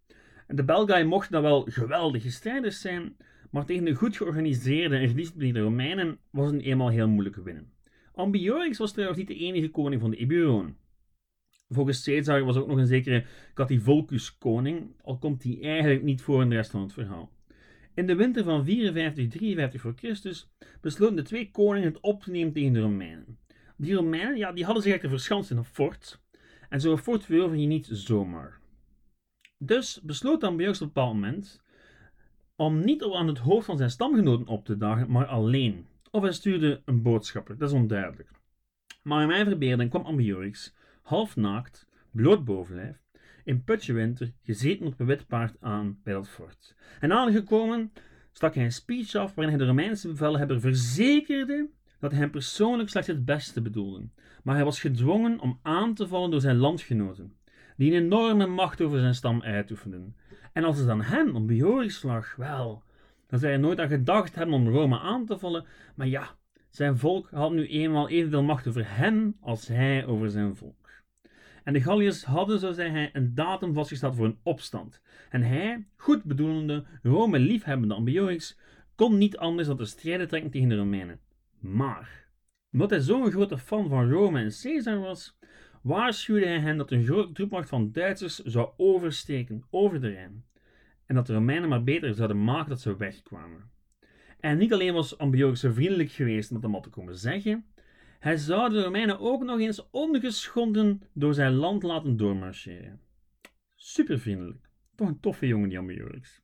En 0.47 0.55
de 0.55 0.63
Belgae 0.63 1.03
mochten 1.03 1.31
dan 1.31 1.41
wel 1.41 1.65
geweldige 1.69 2.31
strijders 2.31 2.81
zijn, 2.81 3.17
maar 3.51 3.65
tegen 3.65 3.85
de 3.85 3.93
goed 3.93 4.17
georganiseerde 4.17 4.97
en 4.97 5.07
gedisciplineerde 5.07 5.61
Romeinen 5.61 6.17
was 6.29 6.51
het 6.51 6.61
eenmaal 6.61 6.89
heel 6.89 7.09
moeilijk 7.09 7.35
winnen. 7.35 7.73
Ambiorix 8.15 8.77
was 8.77 8.91
trouwens 8.91 9.19
niet 9.19 9.27
de 9.27 9.35
enige 9.35 9.69
koning 9.69 10.01
van 10.01 10.09
de 10.09 10.17
Eburonen. 10.17 10.77
Volgens 11.69 12.03
Caesar 12.03 12.43
was 12.43 12.55
ook 12.55 12.67
nog 12.67 12.77
een 12.77 12.87
zekere 12.87 13.25
Cativolcus 13.53 14.37
koning, 14.37 14.95
al 15.01 15.17
komt 15.17 15.43
hij 15.43 15.57
eigenlijk 15.61 16.03
niet 16.03 16.21
voor 16.21 16.41
in 16.41 16.49
de 16.49 16.55
rest 16.55 16.71
van 16.71 16.81
het 16.81 16.93
verhaal. 16.93 17.31
In 17.93 18.07
de 18.07 18.15
winter 18.15 18.43
van 18.43 18.65
54-53 18.65 18.67
voor 19.75 19.93
Christus 19.95 20.49
besloten 20.81 21.15
de 21.15 21.21
twee 21.21 21.51
koningen 21.51 21.87
het 21.87 21.99
op 22.01 22.23
te 22.23 22.31
nemen 22.31 22.53
tegen 22.53 22.73
de 22.73 22.79
Romeinen. 22.79 23.37
Die 23.77 23.93
Romeinen 23.93 24.37
ja, 24.37 24.51
die 24.51 24.65
hadden 24.65 24.83
zich 24.83 24.93
echter 24.93 25.09
verschanst 25.09 25.51
in 25.51 25.57
een 25.57 25.65
fort, 25.65 26.21
en 26.69 26.81
zo'n 26.81 26.97
fort 26.97 27.25
verover 27.25 27.57
je 27.57 27.67
niet 27.67 27.87
zomaar. 27.91 28.59
Dus 29.57 30.01
besloot 30.01 30.43
Ambiorix 30.43 30.81
op 30.81 30.87
een 30.87 30.93
bepaald 30.93 31.13
moment 31.13 31.63
om 32.55 32.79
niet 32.79 33.03
aan 33.03 33.27
het 33.27 33.37
hoofd 33.37 33.65
van 33.65 33.77
zijn 33.77 33.89
stamgenoten 33.89 34.47
op 34.47 34.65
te 34.65 34.77
dagen, 34.77 35.11
maar 35.11 35.25
alleen. 35.25 35.87
Of 36.15 36.21
hij 36.21 36.31
stuurde 36.31 36.81
een 36.85 37.01
boodschapper, 37.01 37.57
dat 37.57 37.69
is 37.69 37.75
onduidelijk. 37.75 38.29
Maar 39.01 39.21
in 39.21 39.27
mijn 39.27 39.45
verbeelding 39.45 39.89
kwam 39.89 40.05
Ambiorix, 40.05 40.75
half 41.01 41.35
naakt, 41.35 41.87
bloot 42.11 42.45
bovenlijf, 42.45 42.97
in 43.43 43.63
putje 43.63 43.93
winter, 43.93 44.33
gezeten 44.41 44.85
op 44.85 44.99
een 44.99 45.05
wit 45.05 45.27
paard 45.27 45.55
aan 45.59 45.99
bij 46.03 46.13
dat 46.13 46.29
fort. 46.29 46.75
En 46.99 47.11
aangekomen 47.11 47.91
stak 48.31 48.55
hij 48.55 48.63
een 48.63 48.71
speech 48.71 49.15
af 49.15 49.35
waarin 49.35 49.53
hij 49.53 49.63
de 49.63 49.69
Romeinse 49.69 50.07
bevelhebber 50.07 50.59
verzekerde 50.59 51.69
dat 51.99 52.11
hij 52.11 52.19
hem 52.19 52.31
persoonlijk 52.31 52.89
slechts 52.89 53.09
het 53.09 53.25
beste 53.25 53.61
bedoelde. 53.61 54.09
Maar 54.43 54.55
hij 54.55 54.65
was 54.65 54.79
gedwongen 54.79 55.39
om 55.39 55.59
aan 55.61 55.93
te 55.93 56.07
vallen 56.07 56.31
door 56.31 56.41
zijn 56.41 56.57
landgenoten, 56.57 57.35
die 57.77 57.93
een 57.93 58.03
enorme 58.03 58.45
macht 58.45 58.81
over 58.81 58.99
zijn 58.99 59.15
stam 59.15 59.41
uitoefenden. 59.41 60.15
En 60.53 60.63
als 60.63 60.77
het 60.77 60.89
aan 60.89 61.01
hem 61.01 61.35
om 61.35 61.45
Biorix 61.45 62.03
lag, 62.03 62.35
wel, 62.35 62.83
dan 63.35 63.43
zou 63.43 63.53
hij 63.53 63.61
nooit 63.67 63.79
aan 63.79 63.97
gedacht 63.97 64.35
hebben 64.35 64.55
om 64.55 64.69
Rome 64.69 64.99
aan 64.99 65.25
te 65.25 65.37
vallen, 65.37 65.65
maar 65.95 66.07
ja, 66.07 66.35
zijn 66.69 66.97
volk 66.97 67.29
had 67.31 67.51
nu 67.51 67.67
eenmaal 67.67 68.09
evenveel 68.09 68.43
macht 68.43 68.67
over 68.67 68.97
hem 68.97 69.37
als 69.39 69.67
hij 69.67 70.05
over 70.05 70.29
zijn 70.29 70.55
volk. 70.55 70.89
En 71.63 71.73
de 71.73 71.81
Galliërs 71.81 72.23
hadden, 72.23 72.59
zo 72.59 72.71
zei 72.71 72.89
hij, 72.89 73.09
een 73.13 73.33
datum 73.33 73.73
vastgesteld 73.73 74.15
voor 74.15 74.25
een 74.25 74.39
opstand. 74.43 75.01
En 75.29 75.41
hij, 75.41 75.87
goed 75.95 76.23
bedoelende, 76.23 76.85
Rome 77.03 77.39
liefhebbende 77.39 77.93
Ambiorix, 77.93 78.57
kon 78.95 79.17
niet 79.17 79.37
anders 79.37 79.67
dan 79.67 79.77
te 79.77 79.85
strijden 79.85 80.27
trekken 80.27 80.51
tegen 80.51 80.69
de 80.69 80.75
Romeinen. 80.75 81.19
Maar, 81.59 82.27
omdat 82.71 82.89
hij 82.89 82.99
zo'n 82.99 83.31
grote 83.31 83.57
fan 83.57 83.89
van 83.89 84.11
Rome 84.11 84.39
en 84.39 84.53
Caesar 84.61 84.99
was, 84.99 85.37
waarschuwde 85.81 86.45
hij 86.45 86.59
hen 86.59 86.77
dat 86.77 86.91
een 86.91 87.05
grote 87.05 87.31
troepmacht 87.31 87.69
van 87.69 87.91
Duitsers 87.91 88.39
zou 88.39 88.69
oversteken 88.77 89.63
over 89.69 90.01
de 90.01 90.09
Rijn. 90.09 90.45
En 91.05 91.15
dat 91.15 91.27
de 91.27 91.33
Romeinen 91.33 91.69
maar 91.69 91.83
beter 91.83 92.13
zouden 92.13 92.43
maken 92.43 92.69
dat 92.69 92.81
ze 92.81 92.97
wegkwamen. 92.97 93.69
En 94.39 94.57
niet 94.57 94.73
alleen 94.73 94.93
was 94.93 95.17
Ambiorix 95.17 95.59
zo 95.59 95.71
vriendelijk 95.71 96.11
geweest 96.11 96.49
om 96.49 96.55
dat 96.55 96.63
allemaal 96.63 96.81
te 96.81 96.89
komen 96.89 97.17
zeggen, 97.17 97.65
hij 98.19 98.37
zou 98.37 98.69
de 98.69 98.83
Romeinen 98.83 99.19
ook 99.19 99.43
nog 99.43 99.59
eens 99.59 99.89
ongeschonden 99.89 101.01
door 101.13 101.33
zijn 101.33 101.53
land 101.53 101.83
laten 101.83 102.17
doormarcheren. 102.17 103.01
Super 103.75 104.19
vriendelijk. 104.19 104.69
Toch 104.95 105.07
een 105.07 105.19
toffe 105.19 105.47
jongen, 105.47 105.69
die 105.69 105.77
Ambiorix. 105.77 106.41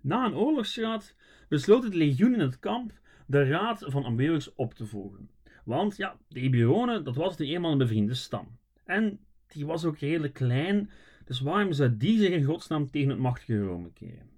Na 0.00 0.24
een 0.24 0.34
oorlogsraad 0.34 1.16
besloot 1.48 1.84
het 1.84 1.94
legioen 1.94 2.34
in 2.34 2.40
het 2.40 2.58
kamp 2.58 2.92
de 3.26 3.44
raad 3.44 3.84
van 3.86 4.04
Ambiorix 4.04 4.54
op 4.54 4.74
te 4.74 4.86
volgen. 4.86 5.30
Want 5.64 5.96
ja, 5.96 6.16
de 6.28 6.40
Eburonen, 6.40 7.04
dat 7.04 7.16
was 7.16 7.36
de 7.36 7.46
eenmaal 7.46 7.72
een 7.72 7.78
bevriende 7.78 8.14
stam. 8.14 8.58
En 8.84 9.20
die 9.46 9.66
was 9.66 9.84
ook 9.84 9.98
redelijk 9.98 10.34
klein, 10.34 10.90
dus 11.24 11.40
waarom 11.40 11.72
zou 11.72 11.96
die 11.96 12.18
zich 12.18 12.30
in 12.30 12.44
godsnaam 12.44 12.90
tegen 12.90 13.08
het 13.08 13.18
machtige 13.18 13.60
Rome 13.60 13.92
keren? 13.92 14.30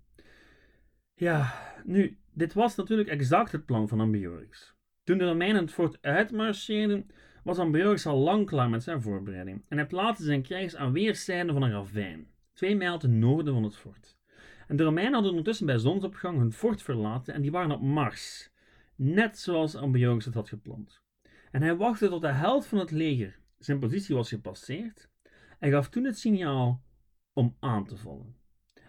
Ja, 1.15 1.55
nu, 1.85 2.19
dit 2.33 2.53
was 2.55 2.77
natuurlijk 2.77 3.09
exact 3.09 3.53
het 3.53 3.67
plan 3.67 3.89
van 3.89 4.01
Ambiorix. 4.01 4.75
Toen 5.05 5.19
de 5.19 5.25
Romeinen 5.25 5.63
het 5.63 5.73
fort 5.73 5.99
uitmarcheerden, 6.01 7.07
was 7.45 7.59
Ambiorix 7.59 8.07
al 8.07 8.19
lang 8.19 8.47
klaar 8.47 8.71
met 8.71 8.83
zijn 8.83 9.03
voorbereiding 9.03 9.65
en 9.69 9.77
hij 9.77 9.87
plaatste 9.87 10.25
zijn 10.25 10.43
krijgers 10.43 10.77
aan 10.77 10.93
weerszijden 10.93 11.53
van 11.53 11.63
een 11.63 11.71
ravijn, 11.71 12.27
twee 12.53 12.77
mijl 12.77 12.99
ten 12.99 13.19
noorden 13.19 13.55
van 13.55 13.63
het 13.63 13.77
fort. 13.77 14.17
En 14.67 14.77
de 14.77 14.83
Romeinen 14.83 15.13
hadden 15.13 15.31
ondertussen 15.31 15.67
bij 15.67 15.79
zonsopgang 15.79 16.39
hun 16.39 16.53
fort 16.53 16.83
verlaten 16.83 17.35
en 17.35 17.43
die 17.43 17.51
waren 17.51 17.71
op 17.71 17.83
mars, 17.83 18.51
net 18.95 19.39
zoals 19.39 19.75
Ambiorix 19.75 20.25
het 20.25 20.35
had 20.35 20.49
gepland. 20.49 21.03
En 21.51 21.63
hij 21.63 21.77
wachtte 21.77 22.09
tot 22.09 22.21
de 22.21 22.33
helft 22.33 22.67
van 22.67 22.79
het 22.79 22.91
leger 22.91 23.39
zijn 23.59 23.79
positie 23.79 24.15
was 24.15 24.29
gepasseerd 24.29 25.09
en 25.59 25.71
gaf 25.71 25.89
toen 25.89 26.05
het 26.05 26.19
signaal 26.19 26.83
om 27.37 27.57
aan 27.61 27.87
te 27.87 27.97
vallen. 27.97 28.37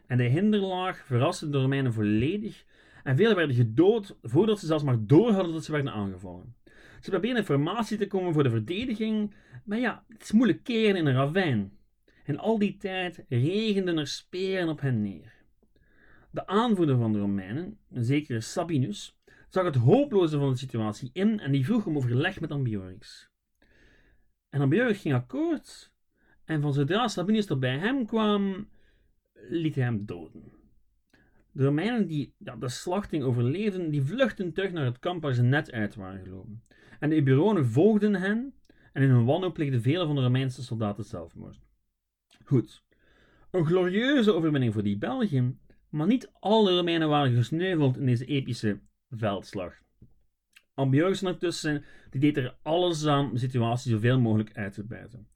En 0.06 0.18
de 0.18 0.24
hinderlaag 0.24 1.06
verraste 1.06 1.50
de 1.50 1.58
Romeinen 1.58 1.94
volledig 1.94 2.66
en 3.04 3.16
velen 3.16 3.36
werden 3.36 3.56
gedood 3.56 4.18
voordat 4.22 4.60
ze 4.60 4.66
zelfs 4.66 4.84
maar 4.84 5.06
door 5.06 5.32
hadden 5.32 5.54
dat 5.54 5.64
ze 5.64 5.72
werden 5.72 5.94
aangevallen. 5.94 6.56
Ze 7.02 7.10
probeerden 7.10 7.40
in 7.40 7.46
formatie 7.46 7.98
te 7.98 8.08
komen 8.08 8.34
voor 8.34 8.44
de 8.44 8.50
verdediging, 8.50 9.34
maar 9.64 9.80
ja, 9.80 10.04
het 10.08 10.24
is 10.24 10.32
moeilijk 10.32 10.64
keren 10.64 10.96
in 10.96 11.06
een 11.06 11.14
ravijn. 11.14 11.78
En 12.24 12.38
al 12.38 12.60
die 12.60 12.78
tijd 12.78 13.26
regenden 13.30 13.98
er 13.98 14.08
speren 14.08 14.70
op 14.70 14.80
hen 14.82 15.02
neer. 15.02 15.34
De 16.32 16.48
aanvoerder 16.48 16.98
van 16.98 17.14
de 17.14 17.20
Romeinen, 17.20 17.78
een 17.90 18.04
zekere 18.04 18.42
Sabinus, 18.42 19.20
zag 19.50 19.64
het 19.64 19.76
hopeloze 19.76 20.38
van 20.38 20.50
de 20.50 20.58
situatie 20.58 21.10
in 21.14 21.40
en 21.40 21.52
die 21.52 21.66
vroeg 21.66 21.86
om 21.86 21.98
overleg 21.98 22.40
met 22.40 22.52
Ambiorix. 22.52 23.30
En 24.50 24.62
Ambiorix 24.62 25.02
ging 25.02 25.14
akkoord, 25.14 25.92
en 26.48 26.62
van 26.62 26.74
zodra 26.74 27.08
Sabinus 27.08 27.60
bij 27.60 27.78
hem 27.78 28.06
kwam, 28.06 28.68
liet 29.50 29.76
hij 29.76 29.84
hem 29.84 30.06
doden. 30.06 30.44
De 31.52 31.64
Romeinen 31.64 32.08
die 32.08 32.34
ja, 32.38 32.56
de 32.56 32.70
slachting 32.70 33.24
overleefden, 33.24 33.90
die 33.90 34.02
vluchtten 34.02 34.54
terug 34.54 34.72
naar 34.72 34.86
het 34.86 35.00
kamp 35.00 35.22
waar 35.22 35.34
ze 35.34 35.44
net 35.44 35.72
uit 35.72 35.96
waren 35.96 36.24
gelopen. 36.24 36.64
En 37.00 37.10
de 37.10 37.16
Eburonen 37.16 37.66
volgden 37.66 38.16
hen 38.16 38.54
en 38.94 39.02
in 39.04 39.10
hun 39.10 39.26
wanhoop 39.26 39.54
pleegden 39.54 39.82
vele 39.82 40.06
van 40.06 40.16
de 40.16 40.22
Romeinse 40.22 40.64
soldaten 40.64 41.04
zelfmoord. 41.04 41.60
Goed, 42.44 42.84
een 43.52 43.66
glorieuze 43.66 44.34
overwinning 44.34 44.74
voor 44.74 44.84
die 44.84 44.98
Belgen, 44.98 45.60
maar 45.90 46.08
niet 46.08 46.32
alle 46.40 46.76
Romeinen 46.76 47.10
waren 47.10 47.36
gesneuveld 47.36 47.98
in 47.98 48.06
deze 48.06 48.26
epische 48.26 48.80
veldslag. 49.10 49.74
Ambiorix 50.74 51.24
ondertussen, 51.24 51.84
die 52.10 52.22
deed 52.22 52.38
er 52.38 52.58
alles 52.62 53.08
aan 53.08 53.32
de 53.32 53.40
situatie 53.40 53.92
zoveel 53.92 54.20
mogelijk 54.20 54.58
uit 54.58 54.74
te 54.74 54.84
buiten. 54.84 55.28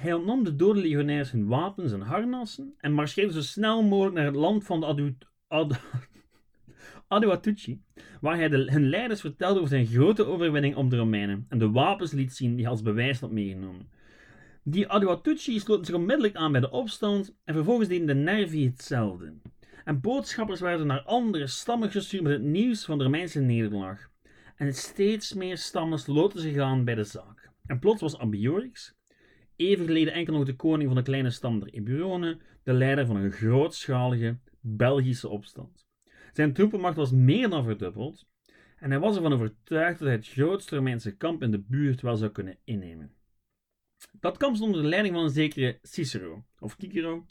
Hij 0.00 0.12
ontnam 0.12 0.44
de 0.44 0.56
dode 0.56 0.80
legionairs 0.80 1.30
hun 1.30 1.46
wapens 1.46 1.92
en 1.92 2.00
harnassen 2.00 2.74
en 2.78 2.92
marcheerde 2.92 3.32
zo 3.32 3.40
snel 3.40 3.82
mogelijk 3.82 4.16
naar 4.16 4.24
het 4.24 4.34
land 4.34 4.64
van 4.64 4.80
de 4.80 4.86
Adu 4.86 5.16
waar 8.20 8.36
hij 8.36 8.48
de, 8.48 8.72
hun 8.72 8.88
leiders 8.88 9.20
vertelde 9.20 9.56
over 9.56 9.70
zijn 9.70 9.86
grote 9.86 10.24
overwinning 10.24 10.76
op 10.76 10.90
de 10.90 10.96
Romeinen 10.96 11.46
en 11.48 11.58
de 11.58 11.70
wapens 11.70 12.12
liet 12.12 12.32
zien 12.32 12.54
die 12.54 12.62
hij 12.62 12.70
als 12.70 12.82
bewijs 12.82 13.20
had 13.20 13.30
meegenomen. 13.30 13.88
Die 14.62 14.88
Aduatuci 14.88 15.60
sloten 15.60 15.84
zich 15.84 15.94
onmiddellijk 15.94 16.34
aan 16.34 16.52
bij 16.52 16.60
de 16.60 16.70
opstand 16.70 17.34
en 17.44 17.54
vervolgens 17.54 17.88
deden 17.88 18.06
de 18.06 18.14
Nervi 18.14 18.64
hetzelfde. 18.64 19.34
En 19.84 20.00
boodschappers 20.00 20.60
werden 20.60 20.86
naar 20.86 21.02
andere 21.02 21.46
stammen 21.46 21.90
gestuurd 21.90 22.22
met 22.22 22.32
het 22.32 22.42
nieuws 22.42 22.84
van 22.84 22.98
de 22.98 23.04
Romeinse 23.04 23.40
nederlaag. 23.40 24.10
En 24.56 24.74
steeds 24.74 25.32
meer 25.32 25.58
stammen 25.58 25.98
sloten 25.98 26.40
zich 26.40 26.58
aan 26.58 26.84
bij 26.84 26.94
de 26.94 27.04
zaak. 27.04 27.50
En 27.66 27.78
plots 27.78 28.00
was 28.00 28.18
Ambiorix, 28.18 28.94
even 29.56 29.86
geleden 29.86 30.12
enkel 30.12 30.34
nog 30.34 30.44
de 30.44 30.56
koning 30.56 30.88
van 30.88 30.96
de 30.96 31.02
kleine 31.02 31.30
stam 31.30 31.60
der 31.60 32.38
de 32.62 32.72
leider 32.72 33.06
van 33.06 33.16
een 33.16 33.30
grootschalige 33.30 34.38
Belgische 34.60 35.28
opstand. 35.28 35.86
Zijn 36.32 36.52
troepenmacht 36.52 36.96
was 36.96 37.10
meer 37.10 37.48
dan 37.48 37.64
verdubbeld 37.64 38.26
en 38.76 38.90
hij 38.90 39.00
was 39.00 39.16
ervan 39.16 39.32
overtuigd 39.32 39.98
dat 39.98 40.08
hij 40.08 40.16
het 40.16 40.28
grootste 40.28 40.76
Romeinse 40.76 41.16
kamp 41.16 41.42
in 41.42 41.50
de 41.50 41.64
buurt 41.68 42.00
wel 42.00 42.16
zou 42.16 42.30
kunnen 42.30 42.56
innemen. 42.64 43.12
Dat 44.20 44.36
kamp 44.36 44.54
stond 44.54 44.68
onder 44.68 44.82
de 44.82 44.88
leiding 44.88 45.14
van 45.14 45.24
een 45.24 45.30
zekere 45.30 45.78
Cicero, 45.82 46.44
of 46.58 46.76
Cicero, 46.78 47.26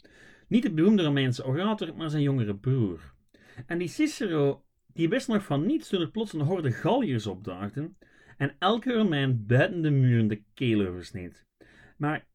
niet 0.48 0.62
de 0.62 0.72
beroemde 0.72 1.02
Romeinse 1.02 1.46
orator, 1.46 1.96
maar 1.96 2.10
zijn 2.10 2.22
jongere 2.22 2.56
broer. 2.56 3.14
En 3.66 3.78
die 3.78 3.88
Cicero, 3.88 4.64
die 4.86 5.08
wist 5.08 5.28
nog 5.28 5.44
van 5.44 5.66
niets 5.66 5.88
toen 5.88 6.00
er 6.00 6.10
plots 6.10 6.32
een 6.32 6.40
horde 6.40 6.72
Galliërs 6.72 7.26
opdaagden 7.26 7.96
en 8.36 8.56
elke 8.58 8.92
Romein 8.92 9.46
buiten 9.46 9.82
de 9.82 9.90
muren 9.90 10.28
de 10.28 10.42
keel 10.54 10.86
oversneed. 10.86 11.46
Maar 11.96 12.26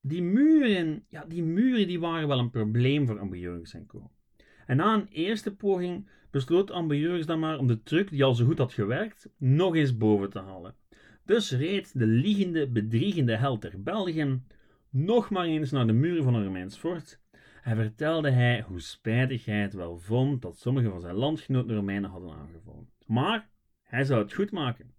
die 0.00 0.22
muren, 0.22 1.04
ja, 1.08 1.24
die 1.24 1.42
muren 1.42 1.86
die 1.86 2.00
waren 2.00 2.28
wel 2.28 2.38
een 2.38 2.50
probleem 2.50 3.06
voor 3.06 3.18
Ambiorix 3.18 3.74
en 3.74 3.86
co. 3.86 4.10
En 4.66 4.76
na 4.76 4.94
een 4.94 5.08
eerste 5.08 5.54
poging 5.54 6.08
besloot 6.30 6.70
Ambiorix 6.70 7.26
dan 7.26 7.38
maar 7.38 7.58
om 7.58 7.66
de 7.66 7.82
truc 7.82 8.10
die 8.10 8.24
al 8.24 8.34
zo 8.34 8.44
goed 8.44 8.58
had 8.58 8.72
gewerkt, 8.72 9.28
nog 9.36 9.74
eens 9.74 9.96
boven 9.96 10.30
te 10.30 10.38
halen. 10.38 10.74
Dus 11.24 11.50
reed 11.50 11.98
de 11.98 12.06
liegende, 12.06 12.68
bedriegende 12.68 13.36
held 13.36 13.60
ter 13.60 13.82
België 13.82 14.40
nog 14.90 15.30
maar 15.30 15.44
eens 15.44 15.70
naar 15.70 15.86
de 15.86 15.92
muren 15.92 16.24
van 16.24 16.34
een 16.34 16.44
Romeins 16.44 16.76
fort 16.76 17.20
en 17.62 17.76
vertelde 17.76 18.30
hij 18.30 18.62
hoe 18.62 18.80
spijtig 18.80 19.44
hij 19.44 19.60
het 19.60 19.74
wel 19.74 19.98
vond 19.98 20.42
dat 20.42 20.58
sommige 20.58 20.88
van 20.88 21.00
zijn 21.00 21.14
landgenoten 21.14 21.74
Romeinen 21.74 22.10
hadden 22.10 22.32
aangevallen. 22.32 22.90
Maar 23.06 23.48
hij 23.82 24.04
zou 24.04 24.22
het 24.22 24.32
goed 24.32 24.50
maken. 24.50 24.94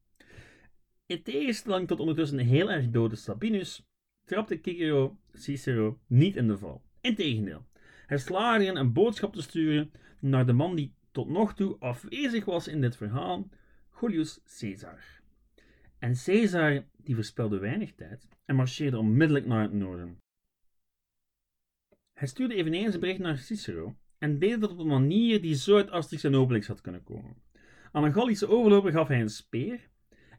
In 1.05 1.23
tegenstelling 1.23 1.87
tot 1.87 1.99
ondertussen 1.99 2.37
heel 2.37 2.71
erg 2.71 2.89
dode 2.89 3.15
Sabinus, 3.15 3.85
trapte 4.25 4.59
Cicero 4.61 5.17
Cicero 5.33 5.99
niet 6.07 6.35
in 6.35 6.47
de 6.47 6.57
val. 6.57 6.81
Integendeel, 7.01 7.65
hij 8.05 8.17
slaagde 8.17 8.63
erin 8.63 8.77
een 8.77 8.93
boodschap 8.93 9.33
te 9.33 9.41
sturen 9.41 9.91
naar 10.19 10.45
de 10.45 10.53
man 10.53 10.75
die 10.75 10.93
tot 11.11 11.29
nog 11.29 11.53
toe 11.53 11.77
afwezig 11.79 12.45
was 12.45 12.67
in 12.67 12.81
dit 12.81 12.95
verhaal, 12.95 13.49
Julius 14.01 14.39
Caesar. 14.59 15.21
En 15.99 16.13
Caesar 16.25 16.83
die 16.97 17.15
verspelde 17.15 17.59
weinig 17.59 17.93
tijd 17.95 18.27
en 18.45 18.55
marcheerde 18.55 18.97
onmiddellijk 18.97 19.45
naar 19.45 19.61
het 19.61 19.73
noorden. 19.73 20.17
Hij 22.13 22.27
stuurde 22.27 22.55
eveneens 22.55 22.93
een 22.93 22.99
bericht 22.99 23.19
naar 23.19 23.37
Cicero 23.37 23.95
en 24.17 24.39
deed 24.39 24.61
dat 24.61 24.71
op 24.71 24.77
een 24.77 24.87
manier 24.87 25.41
die 25.41 25.55
zo 25.55 25.75
uit 25.75 25.91
Asterix 25.91 26.23
en 26.23 26.35
Obelix 26.35 26.67
had 26.67 26.81
kunnen 26.81 27.03
komen. 27.03 27.35
Aan 27.91 28.03
een 28.03 28.13
Gallische 28.13 28.47
overloper 28.47 28.91
gaf 28.91 29.07
hij 29.07 29.21
een 29.21 29.29
speer 29.29 29.89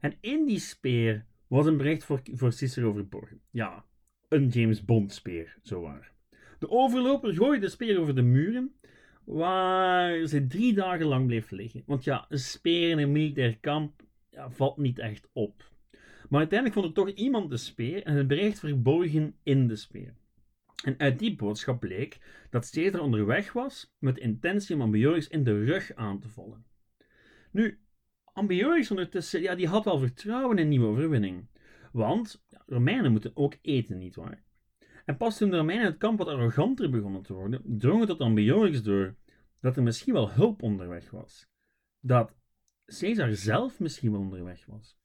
en 0.01 0.17
in 0.21 0.47
die 0.47 0.59
speer 0.59 1.27
was 1.55 1.67
een 1.67 1.77
bericht 1.77 2.05
voor, 2.05 2.21
voor 2.33 2.53
Cicero 2.53 2.93
verborgen. 2.93 3.41
Ja, 3.51 3.85
een 4.29 4.49
James 4.49 4.85
Bond 4.85 5.13
speer, 5.13 5.57
zowaar. 5.63 6.13
De 6.59 6.71
overloper 6.71 7.35
gooide 7.35 7.61
de 7.61 7.69
speer 7.69 8.01
over 8.01 8.15
de 8.15 8.23
muren, 8.23 8.75
waar 9.25 10.27
ze 10.27 10.47
drie 10.47 10.75
dagen 10.75 11.07
lang 11.07 11.27
bleef 11.27 11.51
liggen. 11.51 11.83
Want 11.87 12.05
ja, 12.05 12.27
een 12.29 12.39
speer 12.39 12.91
in 12.91 12.99
een 12.99 13.13
militair 13.13 13.59
kamp 13.59 14.03
valt 14.49 14.77
niet 14.77 14.99
echt 14.99 15.29
op. 15.33 15.71
Maar 16.29 16.39
uiteindelijk 16.39 16.81
vond 16.81 16.87
er 16.87 17.05
toch 17.05 17.15
iemand 17.15 17.51
de 17.51 17.57
speer 17.57 18.03
en 18.03 18.17
het 18.17 18.27
bericht 18.27 18.59
verborgen 18.59 19.35
in 19.43 19.69
de 19.69 19.77
speer. 19.77 20.15
En 20.85 20.99
uit 20.99 21.19
die 21.19 21.37
boodschap 21.37 21.81
bleek 21.81 22.19
dat 22.51 22.71
Caesar 22.71 23.01
onderweg 23.01 23.53
was 23.53 23.95
met 23.99 24.15
de 24.15 24.21
intentie 24.21 24.75
om 24.75 24.83
Ambiorix 24.83 25.29
in 25.29 25.45
de 25.45 25.65
rug 25.65 25.95
aan 25.95 26.21
te 26.21 26.29
vallen. 26.29 26.65
Nu, 27.51 27.79
Ambiorix 28.35 28.91
ondertussen, 28.91 29.41
ja, 29.43 29.55
die 29.55 29.69
had 29.69 29.85
wel 29.85 29.99
vertrouwen 29.99 30.59
in 30.59 30.69
nieuwe 30.69 30.87
overwinning. 30.87 31.47
Want 31.93 32.45
Romeinen 32.67 33.11
moeten 33.11 33.37
ook 33.37 33.55
eten, 33.63 33.99
nietwaar? 33.99 34.43
En 35.05 35.17
pas 35.17 35.39
toen 35.39 35.51
de 35.51 35.57
Romeinen 35.57 35.87
het 35.87 35.97
kamp 35.97 36.19
wat 36.19 36.29
arroganter 36.29 36.91
begonnen 36.91 37.23
te 37.23 37.33
worden, 37.33 37.63
drong 37.65 38.01
het 38.01 38.09
tot 38.09 38.21
Ambiorix 38.21 38.83
door 38.83 39.15
dat 39.61 39.77
er 39.77 39.83
misschien 39.83 40.13
wel 40.13 40.31
hulp 40.31 40.63
onderweg 40.63 41.11
was. 41.11 41.47
Dat 42.01 42.35
Caesar 42.87 43.33
zelf 43.33 43.81
misschien 43.81 44.11
wel 44.11 44.21
onderweg 44.21 44.67
was. 44.67 44.99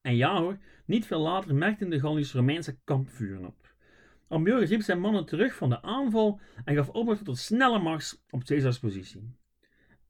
En 0.00 0.16
ja 0.16 0.40
hoor, 0.40 0.58
niet 0.86 1.06
veel 1.06 1.20
later 1.20 1.54
merkten 1.54 1.90
de 1.90 2.00
Galliërs 2.00 2.32
Romeinse 2.32 2.78
kampvuren 2.84 3.46
op. 3.46 3.74
Ambiorix 4.28 4.70
riep 4.70 4.82
zijn 4.82 5.00
mannen 5.00 5.26
terug 5.26 5.54
van 5.54 5.68
de 5.68 5.82
aanval 5.82 6.40
en 6.64 6.74
gaf 6.74 6.88
opdracht 6.88 7.24
tot 7.24 7.38
snelle 7.38 7.78
mars 7.78 8.22
op 8.30 8.44
Caesars 8.44 8.78
positie. 8.78 9.36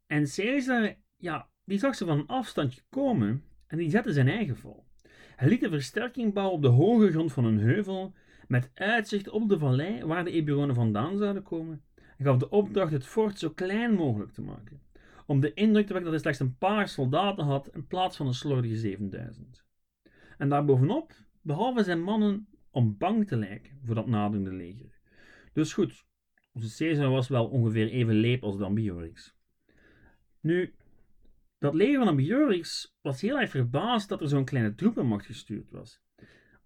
En 0.07 0.25
Caesar, 0.25 0.95
ja, 1.17 1.51
die 1.67 1.79
zag 1.79 1.95
ze 1.95 2.07
van 2.07 2.19
een 2.19 2.27
afstandje 2.27 2.81
komen 2.89 3.45
en 3.67 3.79
die 3.79 3.91
zette 3.91 4.13
zijn 4.13 4.29
eigen 4.29 4.57
vol. 4.57 4.85
Hij 5.37 5.49
liet 5.49 5.61
de 5.61 5.69
versterking 5.69 6.33
bouwen 6.33 6.57
op 6.57 6.63
de 6.63 6.69
hoge 6.69 7.11
grond 7.11 7.33
van 7.33 7.45
een 7.45 7.59
heuvel 7.59 8.15
met 8.49 8.71
uitzicht 8.75 9.29
op 9.29 9.49
de 9.49 9.59
vallei 9.59 10.05
waar 10.05 10.25
de 10.25 10.31
Eburonen 10.31 10.75
vandaan 10.75 11.19
zouden 11.19 11.43
komen 11.43 11.83
en 12.17 12.25
gaf 12.25 12.37
de 12.37 12.49
opdracht 12.49 12.93
het 12.93 13.07
fort 13.07 13.39
zo 13.39 13.51
klein 13.51 13.95
mogelijk 13.95 14.33
te 14.33 14.43
maken, 14.43 14.83
om 15.27 15.41
de 15.41 15.55
indruk 15.55 15.87
te 15.87 15.93
wekken 15.93 16.13
dat 16.13 16.23
hij 16.23 16.33
slechts 16.33 16.41
een 16.41 16.59
paar 16.59 16.89
soldaten 16.89 17.45
had 17.45 17.75
in 17.75 17.87
plaats 17.87 18.17
van 18.17 18.27
een 18.27 18.35
slordige 18.35 18.77
7000. 18.77 19.65
En 20.39 20.49
daarbovenop, 20.49 21.13
behalve 21.41 21.83
zijn 21.83 22.03
mannen, 22.03 22.49
om 22.71 22.97
bang 22.99 23.27
te 23.27 23.37
lijken 23.37 23.81
voor 23.85 23.95
dat 23.95 24.07
naderende 24.07 24.53
leger. 24.53 25.01
Dus 25.53 25.73
goed, 25.73 26.05
onze 26.53 26.77
Caesar 26.77 27.11
was 27.11 27.29
wel 27.29 27.47
ongeveer 27.47 27.89
even 27.89 28.15
leep 28.15 28.43
als 28.43 28.57
de 28.57 28.65
Ambiorix. 28.65 29.35
Nu, 30.41 30.75
dat 31.59 31.75
leger 31.75 31.99
van 31.99 32.09
Ambiorix 32.09 32.97
was 33.01 33.21
heel 33.21 33.41
erg 33.41 33.51
verbaasd 33.51 34.09
dat 34.09 34.21
er 34.21 34.29
zo'n 34.29 34.45
kleine 34.45 34.75
troepenmacht 34.75 35.27
gestuurd 35.27 35.71
was. 35.71 36.01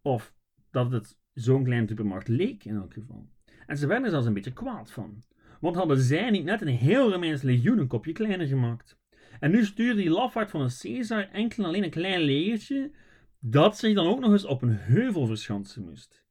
Of 0.03 0.35
dat 0.71 0.93
het 0.93 1.19
zo'n 1.33 1.65
kleine 1.65 1.87
troepenmacht 1.87 2.29
leek 2.29 2.65
in 2.65 2.77
elk 2.77 2.93
geval. 2.93 3.29
En 3.67 3.77
ze 3.77 3.87
werden 3.87 4.05
er 4.05 4.11
zelfs 4.11 4.27
een 4.27 4.35
beetje 4.35 4.53
kwaad 4.53 4.91
van. 4.91 5.23
Want 5.61 5.77
hadden 5.77 5.99
zij 5.99 6.31
niet 6.31 6.45
net 6.45 6.61
een 6.61 6.69
heel 6.69 7.13
Romeins 7.13 7.43
legioen 7.43 7.79
een 7.79 7.87
kopje 7.87 8.13
kleiner 8.13 8.47
gemaakt? 8.47 8.99
En 9.41 9.51
nu 9.51 9.65
stuurde 9.65 10.01
die 10.01 10.11
lafaard 10.11 10.51
van 10.51 10.61
een 10.61 10.79
Caesar 10.79 11.29
enkel 11.31 11.63
en 11.63 11.69
alleen 11.69 11.85
een 11.85 11.91
klein 11.91 12.21
legertje 12.21 12.91
dat 13.39 13.79
zich 13.79 13.95
dan 13.95 14.07
ook 14.07 14.21
nog 14.21 14.33
eens 14.33 14.45
op 14.45 14.63
een 14.63 14.77
heuvel 14.77 15.27
verschansen 15.27 15.85
moest. 15.85 16.25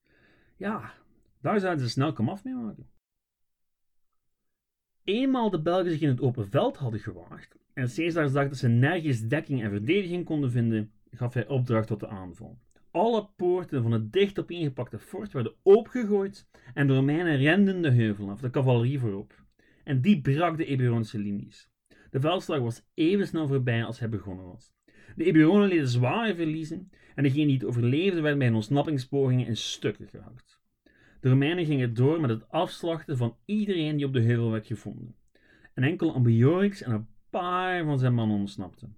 Ja, 0.58 0.94
daar 1.42 1.60
zouden 1.60 1.84
ze 1.84 1.90
snel 1.90 2.14
komaf 2.14 2.44
mee 2.44 2.54
maken. 2.54 2.90
Eenmaal 5.04 5.50
de 5.50 5.62
Belgen 5.62 5.92
zich 5.92 6.02
in 6.02 6.10
het 6.10 6.22
open 6.22 6.50
veld 6.50 6.78
hadden 6.78 7.00
gewaagd 7.00 7.58
en 7.80 7.90
Caesar 7.96 8.30
zag 8.30 8.48
dat 8.48 8.58
ze 8.58 8.68
nergens 8.68 9.28
dekking 9.28 9.64
en 9.64 9.70
verdediging 9.70 10.26
konden 10.26 10.52
vinden, 10.52 10.92
gaf 11.12 11.34
hij 11.34 11.48
opdracht 11.48 11.88
tot 11.88 12.00
de 12.00 12.08
aanval. 12.08 12.60
Alle 12.92 13.30
poorten 13.36 13.82
van 13.82 13.92
het 13.92 14.14
dicht 14.14 14.40
opeengepakte 14.40 15.00
fort 15.00 15.32
werden 15.32 15.54
opengegooid 15.64 16.48
en 16.74 16.88
de 16.88 16.96
Romeinen 16.96 17.38
renden 17.38 17.82
de 17.82 17.90
heuvel 17.90 18.30
af, 18.30 18.42
de 18.42 18.50
cavalerie 18.50 19.00
voorop. 19.00 19.44
En 19.84 20.02
die 20.02 20.22
brak 20.22 20.58
de 20.58 20.66
Eburonische 20.66 21.20
linies. 21.20 21.70
De 22.10 22.20
veldslag 22.20 22.60
was 22.60 22.86
even 22.94 23.28
snel 23.28 23.48
voorbij 23.48 23.84
als 23.84 24.00
hij 24.00 24.10
begonnen 24.10 24.46
was. 24.46 24.74
De 25.16 25.24
Eburonen 25.24 25.68
leden 25.68 25.88
zware 25.88 26.36
verliezen 26.36 26.90
en 27.16 27.24
degenen 27.24 27.48
die 27.48 27.58
het 27.58 27.66
overleefden 27.66 28.22
werden 28.22 28.38
bij 28.38 28.48
hun 28.48 28.56
ontsnappingspogingen 28.56 29.48
in 29.48 29.58
stukken 29.58 30.08
gehakt. 30.08 30.62
De 31.20 31.30
Romeinen 31.30 31.66
gingen 31.66 31.94
door 31.94 32.22
met 32.22 32.30
het 32.30 32.50
afslachten 32.50 33.18
van 33.18 33.38
iedereen 33.46 33.98
die 33.98 34.06
op 34.06 34.14
de 34.14 34.22
heuvel 34.22 34.52
werd 34.52 34.68
gevonden. 34.68 35.16
En 35.74 35.84
enkel 35.84 36.14
Ambiorix 36.14 36.82
en 36.82 36.92
een 36.92 37.08
paar 37.30 37.84
van 37.84 38.00
zijn 38.00 38.14
mannen 38.14 38.38
ontsnapten. 38.38 38.98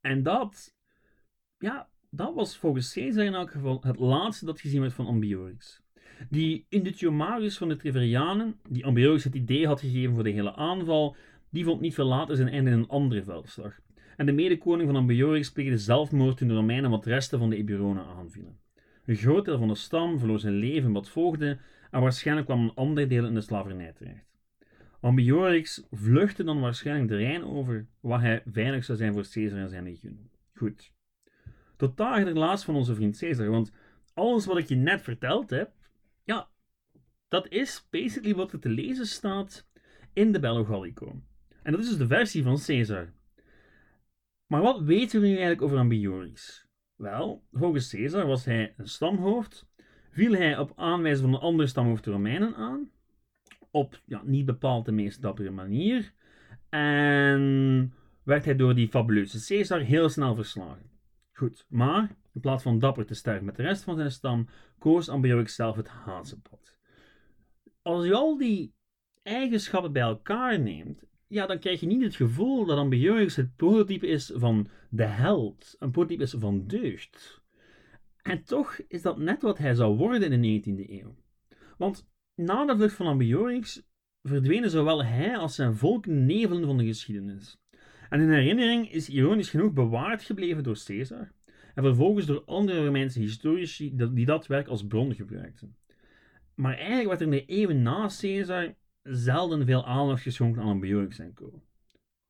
En 0.00 0.22
dat, 0.22 0.74
ja, 1.58 1.88
dat 2.10 2.34
was 2.34 2.56
volgens 2.56 2.92
Caesar 2.92 3.24
in 3.24 3.34
elk 3.34 3.50
geval 3.50 3.80
het 3.82 3.98
laatste 3.98 4.44
dat 4.44 4.60
gezien 4.60 4.80
werd 4.80 4.92
van 4.92 5.06
Ambiorix. 5.06 5.82
Die 6.30 6.66
Indutiomarius 6.68 7.58
van 7.58 7.68
de 7.68 7.76
Treverianen, 7.76 8.60
die 8.68 8.84
Ambiorix 8.84 9.24
het 9.24 9.34
idee 9.34 9.66
had 9.66 9.80
gegeven 9.80 10.14
voor 10.14 10.24
de 10.24 10.30
hele 10.30 10.54
aanval, 10.54 11.16
die 11.50 11.64
vond 11.64 11.80
niet 11.80 11.94
veel 11.94 12.04
later 12.04 12.36
zijn 12.36 12.48
einde 12.48 12.70
in 12.70 12.78
een 12.78 12.88
andere 12.88 13.22
veldslag. 13.22 13.80
En 14.16 14.26
de 14.26 14.32
medekoning 14.32 14.88
van 14.88 14.96
Ambiorix 14.96 15.50
pleegde 15.52 15.78
zelfmoord 15.78 16.36
toen 16.36 16.48
de 16.48 16.54
Romeinen 16.54 16.90
wat 16.90 17.06
resten 17.06 17.38
van 17.38 17.50
de 17.50 17.56
Eburonen 17.56 18.06
aanvielen. 18.06 18.58
Een 19.04 19.16
groot 19.16 19.44
deel 19.44 19.58
van 19.58 19.68
de 19.68 19.74
stam 19.74 20.18
verloor 20.18 20.38
zijn 20.38 20.54
leven 20.54 20.92
wat 20.92 21.08
volgde 21.08 21.58
en 21.90 22.00
waarschijnlijk 22.00 22.46
kwam 22.46 22.62
een 22.62 22.74
ander 22.74 23.08
deel 23.08 23.26
in 23.26 23.34
de 23.34 23.40
slavernij 23.40 23.92
terecht. 23.92 24.33
Ambiorix 25.04 25.86
vluchtte 25.90 26.44
dan 26.44 26.60
waarschijnlijk 26.60 27.08
de 27.08 27.16
Rijn 27.16 27.44
over, 27.44 27.86
waar 28.00 28.20
hij 28.20 28.42
veilig 28.46 28.84
zou 28.84 28.98
zijn 28.98 29.12
voor 29.12 29.28
Caesar 29.32 29.58
en 29.58 29.68
zijn 29.68 29.84
legioen. 29.84 30.30
Goed. 30.54 30.92
Tot 31.76 31.98
het 31.98 32.26
relaas 32.28 32.64
van 32.64 32.74
onze 32.74 32.94
vriend 32.94 33.18
Caesar, 33.18 33.50
want 33.50 33.72
alles 34.14 34.46
wat 34.46 34.58
ik 34.58 34.68
je 34.68 34.74
net 34.74 35.02
verteld 35.02 35.50
heb, 35.50 35.72
ja, 36.22 36.48
dat 37.28 37.48
is 37.48 37.86
basically 37.90 38.34
wat 38.34 38.52
er 38.52 38.60
te 38.60 38.68
lezen 38.68 39.06
staat 39.06 39.68
in 40.12 40.32
de 40.32 40.40
Bello 40.40 40.64
Gallico. 40.64 41.22
En 41.62 41.72
dat 41.72 41.80
is 41.80 41.88
dus 41.88 41.98
de 41.98 42.06
versie 42.06 42.42
van 42.42 42.58
Caesar. 42.66 43.12
Maar 44.46 44.62
wat 44.62 44.82
weten 44.82 45.20
we 45.20 45.26
nu 45.26 45.32
eigenlijk 45.32 45.62
over 45.62 45.78
Ambiorix? 45.78 46.66
Wel, 46.94 47.44
volgens 47.52 47.90
Caesar 47.90 48.26
was 48.26 48.44
hij 48.44 48.74
een 48.76 48.88
stamhoofd, 48.88 49.66
viel 50.10 50.32
hij 50.32 50.58
op 50.58 50.72
aanwijzing 50.76 51.30
van 51.30 51.34
een 51.34 51.46
andere 51.46 51.68
stamhoofd 51.68 52.04
de 52.04 52.10
Romeinen 52.10 52.54
aan, 52.54 52.90
op 53.74 54.00
ja, 54.06 54.22
niet 54.24 54.44
bepaald 54.44 54.84
de 54.84 54.92
meest 54.92 55.22
dappere 55.22 55.50
manier, 55.50 56.12
en 56.68 57.94
werd 58.22 58.44
hij 58.44 58.56
door 58.56 58.74
die 58.74 58.88
fabuleuze 58.88 59.46
Caesar 59.46 59.80
heel 59.80 60.08
snel 60.08 60.34
verslagen. 60.34 60.90
Goed, 61.32 61.66
maar 61.68 62.16
in 62.32 62.40
plaats 62.40 62.62
van 62.62 62.78
dapper 62.78 63.06
te 63.06 63.14
sterven 63.14 63.44
met 63.44 63.56
de 63.56 63.62
rest 63.62 63.84
van 63.84 63.96
zijn 63.96 64.10
stam, 64.10 64.48
koos 64.78 65.08
Ambiorix 65.08 65.54
zelf 65.54 65.76
het 65.76 65.88
hazenpad. 65.88 66.78
Als 67.82 68.04
je 68.04 68.14
al 68.14 68.38
die 68.38 68.74
eigenschappen 69.22 69.92
bij 69.92 70.02
elkaar 70.02 70.60
neemt, 70.60 71.04
ja, 71.26 71.46
dan 71.46 71.58
krijg 71.58 71.80
je 71.80 71.86
niet 71.86 72.02
het 72.02 72.16
gevoel 72.16 72.64
dat 72.64 72.78
Ambiorix 72.78 73.36
het 73.36 73.56
prototype 73.56 74.06
is 74.06 74.32
van 74.34 74.68
de 74.90 75.04
held, 75.04 75.76
een 75.78 75.90
prototype 75.90 76.22
is 76.22 76.34
van 76.38 76.66
deugd. 76.66 77.42
En 78.22 78.44
toch 78.44 78.78
is 78.88 79.02
dat 79.02 79.18
net 79.18 79.42
wat 79.42 79.58
hij 79.58 79.74
zou 79.74 79.96
worden 79.96 80.32
in 80.32 80.42
de 80.42 80.70
19e 80.70 80.90
eeuw. 80.90 81.14
Want 81.78 82.06
na 82.34 82.64
de 82.64 82.76
vlucht 82.76 82.96
van 82.96 83.06
Ambiorix 83.06 83.82
verdwenen 84.22 84.70
zowel 84.70 85.04
hij 85.04 85.36
als 85.36 85.54
zijn 85.54 85.76
volk 85.76 86.06
nevelen 86.06 86.66
van 86.66 86.78
de 86.78 86.86
geschiedenis. 86.86 87.58
En 88.08 88.20
hun 88.20 88.32
herinnering 88.32 88.92
is 88.92 89.08
ironisch 89.08 89.50
genoeg 89.50 89.72
bewaard 89.72 90.22
gebleven 90.22 90.62
door 90.62 90.82
Caesar 90.84 91.32
en 91.74 91.82
vervolgens 91.82 92.26
door 92.26 92.42
andere 92.44 92.84
Romeinse 92.84 93.18
historici 93.18 93.96
die 93.96 94.26
dat 94.26 94.46
werk 94.46 94.68
als 94.68 94.86
bron 94.86 95.14
gebruikten. 95.14 95.76
Maar 96.54 96.74
eigenlijk 96.74 97.08
werd 97.08 97.20
er 97.20 97.26
in 97.26 97.32
de 97.32 97.44
eeuwen 97.44 97.82
na 97.82 98.10
Caesar 98.20 98.74
zelden 99.02 99.66
veel 99.66 99.86
aandacht 99.86 100.22
geschonken 100.22 100.62
aan 100.62 100.68
Ambiorix 100.68 101.18
en 101.18 101.34
co. 101.34 101.62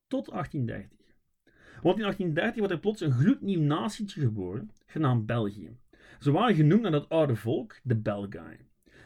Tot 0.07 0.31
1830. 0.31 1.05
Want 1.83 1.97
in 1.97 2.03
1830 2.03 2.61
werd 2.61 2.73
er 2.73 2.79
plots 2.79 3.01
een 3.01 3.13
gloednieuw 3.13 3.61
natietje 3.61 4.21
geboren, 4.21 4.71
genaamd 4.87 5.27
België. 5.27 5.77
Ze 6.19 6.31
waren 6.31 6.55
genoemd 6.55 6.83
naar 6.83 6.91
dat 6.91 7.09
oude 7.09 7.37
volk, 7.37 7.81
de 7.83 7.97
Belgae. 7.97 8.59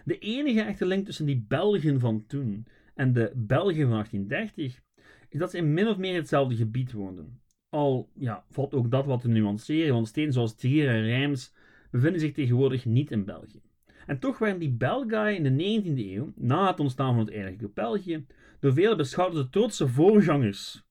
De 0.08 0.18
enige 0.18 0.60
echte 0.60 0.86
link 0.86 1.04
tussen 1.04 1.26
die 1.26 1.44
Belgen 1.48 2.00
van 2.00 2.26
toen 2.26 2.66
en 2.94 3.12
de 3.12 3.32
Belgen 3.34 3.80
van 3.80 3.90
1830 3.90 4.80
is 5.28 5.38
dat 5.38 5.50
ze 5.50 5.56
in 5.56 5.72
min 5.72 5.88
of 5.88 5.96
meer 5.96 6.14
hetzelfde 6.14 6.56
gebied 6.56 6.92
woonden. 6.92 7.40
Al 7.68 8.08
ja, 8.14 8.44
valt 8.50 8.74
ook 8.74 8.90
dat 8.90 9.06
wat 9.06 9.20
te 9.20 9.28
nuanceren, 9.28 9.94
want 9.94 10.08
steden 10.08 10.32
zoals 10.32 10.54
Trier 10.54 10.88
en 10.88 11.02
Reims 11.02 11.54
bevinden 11.90 12.20
zich 12.20 12.32
tegenwoordig 12.32 12.84
niet 12.84 13.10
in 13.10 13.24
België. 13.24 13.60
En 14.06 14.18
toch 14.18 14.38
werden 14.38 14.60
die 14.60 14.72
Belgae 14.72 15.34
in 15.34 15.42
de 15.42 15.82
19e 15.82 15.98
eeuw, 15.98 16.32
na 16.36 16.70
het 16.70 16.80
ontstaan 16.80 17.14
van 17.14 17.24
het 17.24 17.30
eigenlijke 17.30 17.70
België, 17.74 18.26
door 18.60 18.72
velen 18.72 18.96
beschouwd 18.96 19.34
als 19.34 19.42
de 19.42 19.50
trotse 19.50 19.88
voorgangers. 19.88 20.82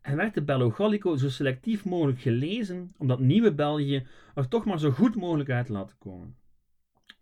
En 0.00 0.16
werd 0.16 0.34
de 0.34 0.42
Bello 0.42 0.70
Gallico 0.70 1.16
zo 1.16 1.28
selectief 1.28 1.84
mogelijk 1.84 2.20
gelezen, 2.20 2.94
om 2.98 3.06
dat 3.06 3.20
nieuwe 3.20 3.54
België 3.54 4.06
er 4.34 4.48
toch 4.48 4.64
maar 4.64 4.78
zo 4.78 4.90
goed 4.90 5.16
mogelijk 5.16 5.50
uit 5.50 5.66
te 5.66 5.72
laten 5.72 5.98
komen. 5.98 6.42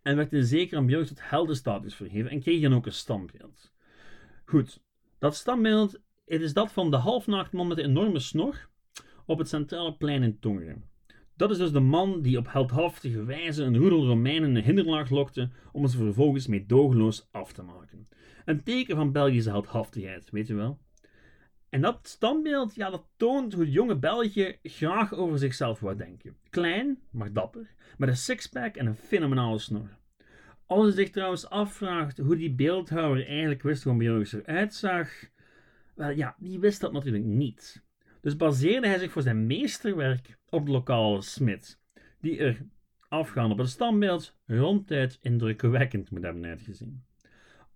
En 0.03 0.15
werd 0.15 0.33
in 0.33 0.45
zekere 0.45 0.79
ambiance 0.79 1.13
tot 1.13 1.29
heldenstatus 1.29 1.95
vergeven 1.95 2.31
en 2.31 2.39
kreeg 2.39 2.61
dan 2.61 2.73
ook 2.73 2.85
een 2.85 2.91
standbeeld. 2.91 3.71
Goed, 4.45 4.83
dat 5.19 5.35
standbeeld 5.35 6.01
het 6.25 6.41
is 6.41 6.53
dat 6.53 6.71
van 6.71 6.91
de 6.91 6.97
halfnaaktman 6.97 7.67
met 7.67 7.77
de 7.77 7.83
enorme 7.83 8.19
snor 8.19 8.69
op 9.25 9.37
het 9.37 9.49
centrale 9.49 9.93
plein 9.93 10.23
in 10.23 10.39
Tongeren. 10.39 10.83
Dat 11.35 11.51
is 11.51 11.57
dus 11.57 11.71
de 11.71 11.79
man 11.79 12.21
die 12.21 12.37
op 12.37 12.51
heldhaftige 12.51 13.23
wijze 13.23 13.63
een 13.63 13.77
roedel 13.77 14.05
Romeinen 14.05 14.47
in 14.47 14.53
de 14.53 14.61
hinderlaag 14.61 15.09
lokte 15.09 15.49
om 15.71 15.87
ze 15.87 15.97
vervolgens 15.97 16.47
meedogenloos 16.47 17.27
af 17.31 17.53
te 17.53 17.61
maken. 17.61 18.07
Een 18.45 18.63
teken 18.63 18.95
van 18.95 19.11
Belgische 19.11 19.49
heldhaftigheid, 19.49 20.29
weet 20.29 20.47
je 20.47 20.53
wel. 20.53 20.79
En 21.69 21.81
dat 21.81 22.07
standbeeld, 22.07 22.75
ja, 22.75 22.89
dat 22.89 23.05
toont 23.17 23.53
hoe 23.53 23.63
het 23.63 23.73
jonge 23.73 23.97
België 23.97 24.57
graag 24.63 25.13
over 25.13 25.39
zichzelf 25.39 25.79
wou 25.79 25.95
denken. 25.95 26.37
Klein, 26.49 26.99
maar 27.11 27.33
dapper, 27.33 27.75
met 27.97 28.09
een 28.09 28.17
sixpack 28.17 28.75
en 28.75 28.85
een 28.85 28.95
fenomenale 28.95 29.59
snor. 29.59 29.97
Als 30.73 30.85
je 30.85 30.91
zich 30.91 31.09
trouwens 31.09 31.49
afvraagt 31.49 32.17
hoe 32.17 32.35
die 32.35 32.53
beeldhouwer 32.53 33.27
eigenlijk 33.27 33.61
wist 33.61 33.83
hoe 33.83 33.97
Björks 33.97 34.33
eruit 34.33 34.73
zag, 34.73 35.09
ja, 35.95 36.35
die 36.39 36.59
wist 36.59 36.81
dat 36.81 36.93
natuurlijk 36.93 37.23
niet. 37.23 37.83
Dus 38.21 38.35
baseerde 38.35 38.87
hij 38.87 38.97
zich 38.97 39.11
voor 39.11 39.21
zijn 39.21 39.47
meesterwerk 39.47 40.37
op 40.49 40.65
de 40.65 40.71
lokale 40.71 41.21
smid, 41.21 41.79
die 42.21 42.37
er, 42.37 42.65
afgaand 43.07 43.51
op 43.51 43.57
het 43.57 43.69
standbeeld, 43.69 44.37
ronduit 44.45 45.17
indrukwekkend 45.21 46.11
moet 46.11 46.23
hebben 46.23 46.45
uitgezien. 46.45 47.03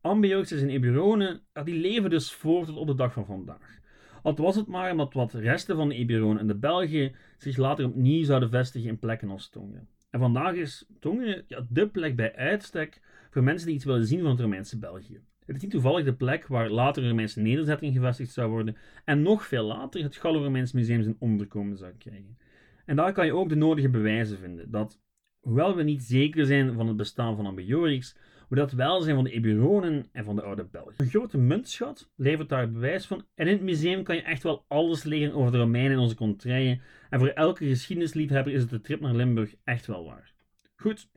Ambiorixes 0.02 0.62
en 0.62 0.70
Eburonen, 0.70 1.42
die 1.64 1.80
leven 1.80 2.10
dus 2.10 2.34
voort 2.34 2.66
tot 2.66 2.78
op 2.78 2.88
de 2.88 2.96
dag 2.96 3.14
van 3.14 3.26
vandaag. 3.26 3.80
Al 4.24 4.36
was 4.36 4.56
het 4.56 4.68
maar 4.68 4.92
omdat 4.92 5.14
wat 5.14 5.34
resten 5.34 5.76
van 5.76 5.90
de 5.90 5.96
Eburonen 5.96 6.40
en 6.40 6.48
de 6.48 6.58
Belgen 6.58 7.16
zich 7.38 7.58
later 7.58 7.86
opnieuw 7.86 8.24
zouden 8.24 8.50
vestigen 8.50 8.90
in 8.90 9.00
plekken 9.00 9.30
als 9.30 9.50
Tongen. 9.50 9.88
Vandaag 10.18 10.54
is 10.54 10.86
Tongen 11.00 11.44
ja, 11.48 11.66
de 11.70 11.88
plek 11.88 12.16
bij 12.16 12.36
uitstek 12.36 13.02
voor 13.30 13.44
mensen 13.44 13.68
die 13.68 13.76
iets 13.76 13.86
willen 13.86 14.08
zien 14.08 14.22
van 14.22 14.30
het 14.30 14.40
Romeinse 14.40 14.80
België. 14.80 15.22
Het 15.46 15.56
is 15.56 15.62
niet 15.62 15.72
toevallig 15.72 16.06
de 16.06 16.14
plek 16.14 16.48
waar 16.48 16.70
later 16.70 17.04
een 17.04 17.10
Romeinse 17.10 17.40
nederzetting 17.40 17.94
gevestigd 17.94 18.32
zou 18.32 18.50
worden 18.50 18.78
en 19.06 19.22
nog 19.22 19.46
veel 19.46 19.64
later 19.64 20.04
het 20.04 20.16
Gallo-Romeins 20.16 20.72
Museum 20.72 21.04
zijn 21.04 21.16
onderkomen 21.20 21.78
zou 21.78 21.92
krijgen. 21.98 22.38
En 22.86 22.96
daar 22.96 23.14
kan 23.14 23.26
je 23.26 23.34
ook 23.34 23.50
de 23.50 23.56
nodige 23.56 23.90
bewijzen 23.90 24.38
vinden 24.38 24.72
dat, 24.72 25.00
hoewel 25.40 25.76
we 25.76 25.84
niet 25.84 26.04
zeker 26.04 26.46
zijn 26.46 26.74
van 26.74 26.88
het 26.88 26.98
bestaan 26.98 27.36
van 27.36 27.46
Ambiorix, 27.46 28.16
we 28.48 28.56
dat 28.56 28.72
wel 28.72 29.02
zijn 29.02 29.16
van 29.16 29.24
de 29.24 29.32
Eburonen 29.32 30.06
en 30.12 30.24
van 30.24 30.36
de 30.36 30.42
oude 30.42 30.64
Belgen. 30.72 30.94
Een 30.98 31.10
grote 31.10 31.38
muntschat 31.38 32.10
levert 32.16 32.50
daar 32.50 32.72
bewijs 32.72 33.06
van 33.06 33.26
en 33.36 33.48
in 33.48 33.54
het 33.54 33.62
museum 33.62 34.04
kan 34.04 34.16
je 34.16 34.22
echt 34.22 34.44
wel 34.44 34.66
alles 34.68 35.04
leren 35.04 35.34
over 35.34 35.52
de 35.52 35.58
Romeinen 35.58 35.92
en 35.92 35.98
onze 35.98 36.16
contraien 36.16 36.82
en 37.10 37.20
voor 37.20 37.28
elke 37.28 37.66
geschiedenisliefhebber 37.66 38.54
is 38.54 38.62
het 38.62 38.70
de 38.70 38.82
trip 38.82 39.00
naar 39.00 39.16
Limburg 39.16 39.56
echt 39.64 39.86
wel 39.86 40.06
waar. 40.06 40.34
Goed, 40.76 41.10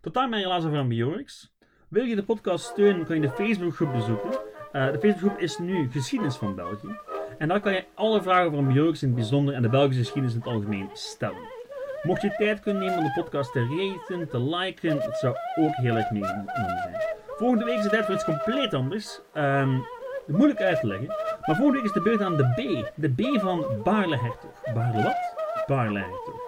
tot 0.00 0.14
daar 0.14 0.28
mijn 0.28 0.42
relaas 0.42 0.64
over 0.64 0.78
Ambiorix. 0.78 1.54
Wil 1.88 2.04
je 2.04 2.16
de 2.16 2.24
podcast 2.24 2.64
steunen, 2.64 3.06
kan 3.06 3.16
je 3.16 3.22
de 3.22 3.30
Facebookgroep 3.30 3.92
bezoeken. 3.92 4.30
Uh, 4.30 4.92
de 4.92 4.98
Facebookgroep 4.98 5.38
is 5.38 5.58
nu 5.58 5.90
Geschiedenis 5.90 6.36
van 6.36 6.54
België. 6.54 6.98
En 7.38 7.48
daar 7.48 7.60
kan 7.60 7.72
je 7.72 7.84
alle 7.94 8.22
vragen 8.22 8.46
over 8.46 8.58
Ambiorix 8.58 9.02
in 9.02 9.08
het 9.08 9.16
bijzonder 9.16 9.54
en 9.54 9.62
de 9.62 9.68
Belgische 9.68 10.02
geschiedenis 10.02 10.34
in 10.34 10.40
het 10.40 10.48
algemeen 10.48 10.88
stellen. 10.92 11.61
Mocht 12.02 12.22
je 12.22 12.34
tijd 12.36 12.60
kunnen 12.60 12.82
nemen 12.82 12.98
om 12.98 13.04
de 13.04 13.12
podcast 13.12 13.52
te 13.52 13.60
raten, 13.60 14.28
te 14.28 14.40
liken, 14.40 15.00
dat 15.00 15.18
zou 15.18 15.36
ook 15.54 15.74
heel 15.74 15.96
erg 15.96 16.10
meegenomen 16.10 16.52
zijn. 16.54 16.96
Volgende 17.36 17.64
week 17.64 17.78
is 17.78 17.84
het 17.84 18.04
voor 18.04 18.14
iets 18.14 18.24
compleet 18.24 18.74
anders. 18.74 19.20
Um, 19.34 19.84
moeilijk 20.26 20.60
uit 20.60 20.80
te 20.80 20.86
leggen. 20.86 21.06
Maar 21.06 21.56
volgende 21.56 21.72
week 21.72 21.84
is 21.84 21.92
de 21.92 22.02
beurt 22.02 22.20
aan 22.20 22.36
de 22.36 22.44
B. 22.44 22.90
De 22.94 23.08
B 23.08 23.40
van 23.40 23.66
Baarle-Hertog. 23.84 24.74
Baarle 24.74 25.02
wat? 25.02 25.34
Baarle-Hertog. 25.66 26.40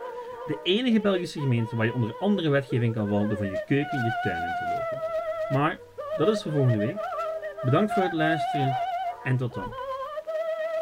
De 0.47 0.59
enige 0.62 1.01
Belgische 1.01 1.40
gemeente 1.40 1.77
waar 1.77 1.87
je 1.87 1.95
onder 1.95 2.17
andere 2.21 2.49
wetgeving 2.49 2.95
kan 2.95 3.09
door 3.09 3.37
van 3.37 3.47
je 3.47 3.62
keuken 3.67 4.05
je 4.05 4.21
tuin 4.23 4.43
in 4.43 4.55
te 4.59 4.64
lopen. 4.64 5.59
Maar 5.59 5.79
dat 6.17 6.29
is 6.29 6.43
voor 6.43 6.53
volgende 6.53 6.87
week. 6.87 6.97
Bedankt 7.62 7.93
voor 7.93 8.03
het 8.03 8.12
luisteren 8.12 8.77
en 9.25 9.37
tot 9.37 9.55
dan. 9.55 9.75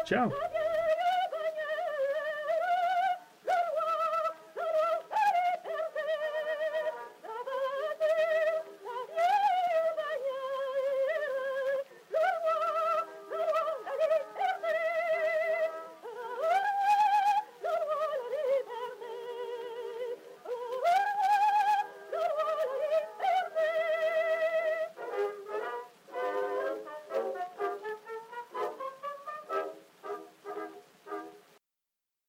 Ciao. 0.03 0.52